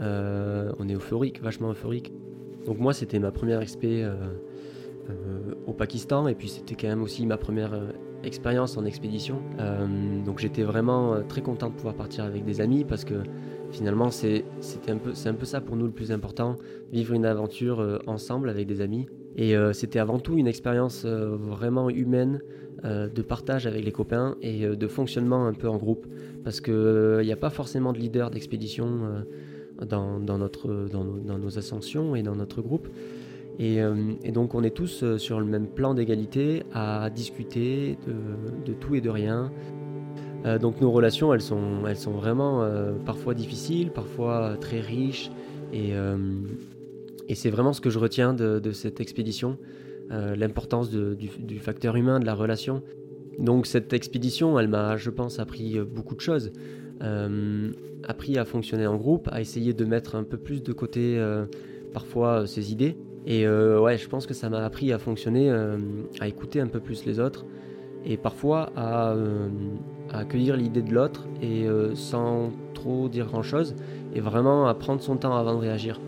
Euh, 0.00 0.72
on 0.78 0.88
est 0.88 0.94
euphorique, 0.94 1.42
vachement 1.42 1.70
euphorique. 1.70 2.12
Donc 2.64 2.78
moi, 2.78 2.92
c'était 2.92 3.18
ma 3.18 3.30
première 3.30 3.60
expé 3.60 4.06
au 5.68 5.72
Pakistan, 5.72 6.26
et 6.26 6.34
puis 6.34 6.48
c'était 6.48 6.74
quand 6.74 6.88
même 6.88 7.02
aussi 7.02 7.26
ma 7.26 7.36
première 7.36 7.80
expérience 8.24 8.76
en 8.76 8.84
expédition. 8.84 9.40
donc 10.24 10.40
j'étais 10.40 10.64
vraiment 10.64 11.22
très 11.28 11.42
content 11.42 11.68
de 11.68 11.74
pouvoir 11.74 11.94
partir 11.94 12.24
avec 12.24 12.44
des 12.44 12.60
amis 12.60 12.84
parce 12.84 13.04
que 13.04 13.14
finalement 13.70 14.10
c'est 14.10 14.44
un, 14.88 14.96
peu, 14.96 15.12
un 15.24 15.34
peu 15.34 15.44
ça 15.44 15.60
pour 15.60 15.76
nous 15.76 15.86
le 15.86 15.92
plus 15.92 16.10
important, 16.10 16.56
vivre 16.92 17.14
une 17.14 17.24
aventure 17.24 18.00
ensemble 18.08 18.48
avec 18.48 18.66
des 18.66 18.80
amis. 18.80 19.06
Et 19.36 19.54
euh, 19.54 19.72
c'était 19.74 19.98
avant 19.98 20.18
tout 20.18 20.38
une 20.38 20.46
expérience 20.46 21.04
euh, 21.04 21.36
vraiment 21.38 21.90
humaine 21.90 22.40
euh, 22.84 23.06
de 23.08 23.22
partage 23.22 23.66
avec 23.66 23.84
les 23.84 23.92
copains 23.92 24.36
et 24.40 24.66
de 24.66 24.88
fonctionnement 24.88 25.46
un 25.46 25.52
peu 25.52 25.68
en 25.68 25.76
groupe. 25.76 26.06
Parce 26.42 26.60
qu'il 26.60 27.20
n'y 27.22 27.32
a 27.32 27.36
pas 27.36 27.50
forcément 27.50 27.92
de 27.92 27.98
leader 27.98 28.30
d'expédition 28.30 29.24
dans, 29.84 30.18
notre, 30.38 30.88
dans, 30.90 31.04
nos, 31.38 31.58
ascensions 31.58 32.16
et 32.16 32.22
dans 32.22 32.36
notre 32.36 32.62
groupe. 32.62 32.88
Et, 33.58 33.80
donc 34.32 34.54
on 34.54 34.62
est 34.62 34.70
tous 34.70 35.16
sur 35.16 35.40
le 35.40 35.46
même 35.46 35.66
plan 35.66 35.94
d'égalité 35.94 36.62
à 36.72 37.08
discuter 37.10 37.98
de, 38.66 38.72
tout 38.74 38.94
et 38.94 39.00
de 39.00 39.10
rien. 39.10 39.50
donc 40.60 40.80
nos 40.80 40.90
relations, 40.90 41.32
elles 41.32 41.40
sont, 41.40 41.86
elles 41.86 41.96
sont 41.96 42.12
vraiment 42.12 42.68
parfois 43.06 43.34
difficiles, 43.34 43.90
parfois 43.90 44.56
très 44.60 44.80
riches. 44.80 45.30
Et, 45.72 45.94
et 47.28 47.34
c'est 47.34 47.50
vraiment 47.50 47.72
ce 47.72 47.80
que 47.80 47.90
je 47.90 47.98
retiens 47.98 48.34
de, 48.34 48.72
cette 48.72 49.00
expédition, 49.00 49.58
euh, 50.10 50.36
l'importance 50.36 50.90
du, 50.90 51.58
facteur 51.58 51.96
humain, 51.96 52.20
de 52.20 52.26
la 52.26 52.34
relation. 52.34 52.82
Donc 53.38 53.66
cette 53.66 53.92
expédition, 53.92 54.58
elle 54.58 54.68
m'a, 54.68 54.96
je 54.96 55.10
pense, 55.10 55.38
appris 55.38 55.78
euh, 55.78 55.84
beaucoup 55.84 56.14
de 56.14 56.20
choses. 56.20 56.52
Euh, 57.02 57.72
appris 58.04 58.38
à 58.38 58.44
fonctionner 58.44 58.86
en 58.86 58.96
groupe, 58.96 59.28
à 59.32 59.40
essayer 59.40 59.74
de 59.74 59.84
mettre 59.84 60.14
un 60.14 60.22
peu 60.22 60.38
plus 60.38 60.62
de 60.62 60.72
côté 60.72 61.20
parfois 61.92 62.46
ses 62.46 62.70
idées. 62.70 62.96
Et 63.26 63.48
ouais, 63.48 63.98
je 63.98 64.08
pense 64.08 64.26
que 64.26 64.34
ça 64.34 64.48
m'a 64.48 64.64
appris 64.64 64.92
à 64.92 64.98
fonctionner, 64.98 65.50
à 66.20 66.28
écouter 66.28 66.60
un 66.60 66.68
peu 66.68 66.78
plus 66.78 67.04
les 67.04 67.18
autres 67.18 67.44
et 68.04 68.16
parfois 68.16 68.70
à, 68.76 69.16
à 70.12 70.18
accueillir 70.18 70.56
l'idée 70.56 70.82
de 70.82 70.94
l'autre 70.94 71.26
et 71.42 71.66
sans 71.94 72.52
trop 72.74 73.08
dire 73.08 73.26
grand-chose 73.26 73.74
et 74.14 74.20
vraiment 74.20 74.68
à 74.68 74.74
prendre 74.74 75.02
son 75.02 75.16
temps 75.16 75.34
avant 75.34 75.54
de 75.54 75.60
réagir. 75.60 75.98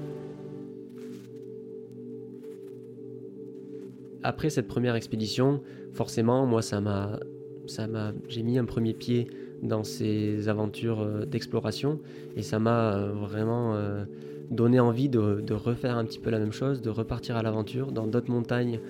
après 4.22 4.50
cette 4.50 4.68
première 4.68 4.94
expédition, 4.94 5.62
forcément, 5.92 6.46
moi, 6.46 6.62
ça 6.62 6.80
m'a, 6.80 7.18
ça 7.66 7.86
m'a, 7.86 8.12
j'ai 8.28 8.42
mis 8.42 8.58
un 8.58 8.64
premier 8.64 8.92
pied 8.92 9.28
dans 9.62 9.84
ces 9.84 10.48
aventures 10.48 11.00
euh, 11.00 11.24
d'exploration 11.24 11.98
et 12.36 12.42
ça 12.42 12.58
m'a 12.58 12.94
euh, 12.94 13.12
vraiment 13.12 13.74
euh, 13.74 14.04
donné 14.50 14.80
envie 14.80 15.08
de, 15.08 15.52
refaire 15.52 15.96
un 15.96 16.04
petit 16.04 16.18
peu 16.18 16.30
la 16.30 16.38
même 16.38 16.52
chose, 16.52 16.80
de 16.80 16.90
repartir 16.90 17.36
à 17.36 17.42
l'aventure 17.42 17.92
dans 17.92 18.06
d'autres 18.06 18.30
montagnes 18.30 18.80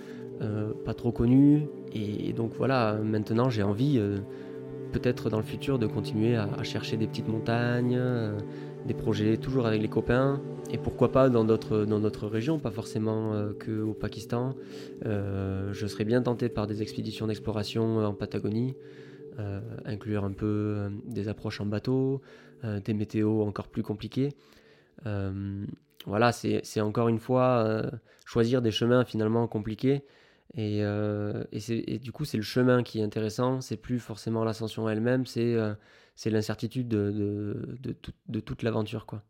pas 0.85 0.95
trop 0.95 1.11
connues. 1.11 1.67
Et, 1.93 2.33
donc 2.33 2.53
voilà, 2.57 2.97
maintenant 3.03 3.51
j'ai 3.51 3.65
envie, 3.65 4.01
peut-être 4.93 5.31
dans 5.31 5.39
le 5.39 5.43
futur, 5.43 5.81
de 5.81 5.89
continuer 5.89 6.37
à 6.37 6.63
chercher 6.63 6.97
des 6.97 7.09
petites 7.09 7.27
montagnes, 7.27 8.01
des 8.87 8.95
projets 8.95 9.37
toujours 9.37 9.67
avec 9.67 9.83
les 9.83 9.89
copains 9.89 10.41
et 10.71 10.79
pourquoi 10.79 11.11
pas 11.11 11.29
dans 11.29 11.45
d'autres 11.45 11.85
dans 11.87 12.59
pas 12.61 12.71
forcément 12.71 13.33
que 13.59 13.83
au 13.83 13.95
Pakistan. 13.95 14.55
Je 15.05 15.87
serais 15.89 16.05
bien 16.05 16.23
tenté 16.23 16.49
par 16.49 16.69
des 16.69 16.83
expéditions 16.83 17.27
d'exploration 17.27 18.07
en 18.07 18.15
Patagonie, 18.15 18.77
inclure 19.85 20.25
un 20.25 20.33
peu 20.33 20.91
des 21.05 21.29
approches 21.29 21.61
en 21.61 21.67
bateau, 21.67 22.23
des 22.63 22.95
météos 22.95 23.43
encore 23.43 23.69
plus 23.69 23.83
compliqués. 23.83 24.35
voilà, 26.07 26.33
c'est 26.33 26.81
encore 26.81 27.09
une 27.09 27.19
fois 27.19 27.83
choisir 28.25 28.63
des 28.63 28.71
chemins 28.71 29.05
finalement 29.05 29.47
compliqués. 29.47 30.05
Et, 30.57 30.83
du 32.03 32.13
coup, 32.13 32.25
c'est 32.25 32.37
le 32.39 32.43
chemin 32.43 32.83
qui 32.83 33.01
est 33.01 33.05
intéressant, 33.05 33.61
c'est 33.61 33.77
plus 33.77 34.01
forcément 34.01 34.45
l'ascension 34.45 34.89
elle-même, 34.89 35.27
c'est 35.27 35.57
l'incertitude 36.27 36.89
de, 36.89 37.11
de, 37.81 37.97
de, 38.29 38.41
toute 38.41 38.63
l'aventure. 38.63 39.07
quoi. 39.07 39.23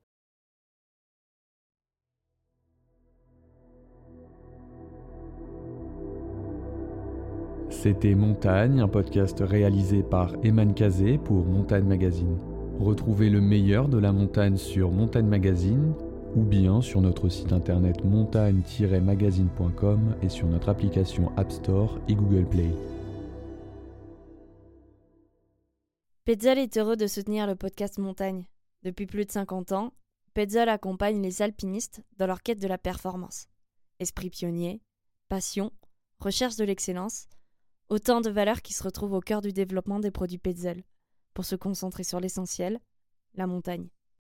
C'était 7.81 8.17
Montagne, 8.17 8.81
un 8.81 8.88
podcast 8.88 9.38
réalisé 9.38 10.03
par 10.03 10.35
Eman 10.45 10.75
Kazé 10.75 11.17
pour 11.17 11.47
Montagne 11.47 11.85
Magazine. 11.85 12.37
Retrouvez 12.81 13.31
le 13.31 13.41
meilleur 13.41 13.88
de 13.88 13.99
la 13.99 14.11
montagne 14.11 14.57
sur 14.57 14.91
Montagne 14.91 15.29
Magazine 15.29 15.95
ou 16.35 16.43
bien 16.43 16.83
sur 16.83 17.01
notre 17.01 17.29
site 17.29 17.53
internet 17.53 18.03
montagne-magazine.com 18.03 20.17
et 20.23 20.29
sur 20.29 20.49
notre 20.49 20.71
application 20.71 21.31
App 21.37 21.53
Store 21.53 22.01
et 22.09 22.17
Google 22.17 22.47
Play. 22.47 22.73
Petzl 26.25 26.59
est 26.59 26.77
heureux 26.79 26.97
de 26.97 27.07
soutenir 27.07 27.47
le 27.47 27.55
podcast 27.55 27.99
Montagne. 27.99 28.49
Depuis 28.83 29.07
plus 29.07 29.25
de 29.25 29.31
50 29.31 29.71
ans, 29.71 29.93
Petzl 30.35 30.69
accompagne 30.69 31.23
les 31.23 31.43
alpinistes 31.43 32.03
dans 32.17 32.27
leur 32.27 32.43
quête 32.43 32.61
de 32.61 32.67
la 32.67 32.77
performance. 32.77 33.47
Esprit 34.01 34.31
pionnier, 34.31 34.83
passion, 35.29 35.71
recherche 36.19 36.57
de 36.57 36.64
l'excellence, 36.64 37.29
autant 37.88 38.20
de 38.20 38.31
valeurs 38.31 38.62
qui 38.62 38.72
se 38.72 38.83
retrouvent 38.83 39.14
au 39.14 39.20
cœur 39.20 39.40
du 39.40 39.53
développement 39.53 40.01
des 40.01 40.11
produits 40.11 40.38
Petzl, 40.38 40.83
pour 41.35 41.44
se 41.44 41.57
concentrer 41.57 42.05
sur 42.05 42.20
l'essentiel, 42.20 42.81
la 43.35 43.46
montagne. 43.46 43.88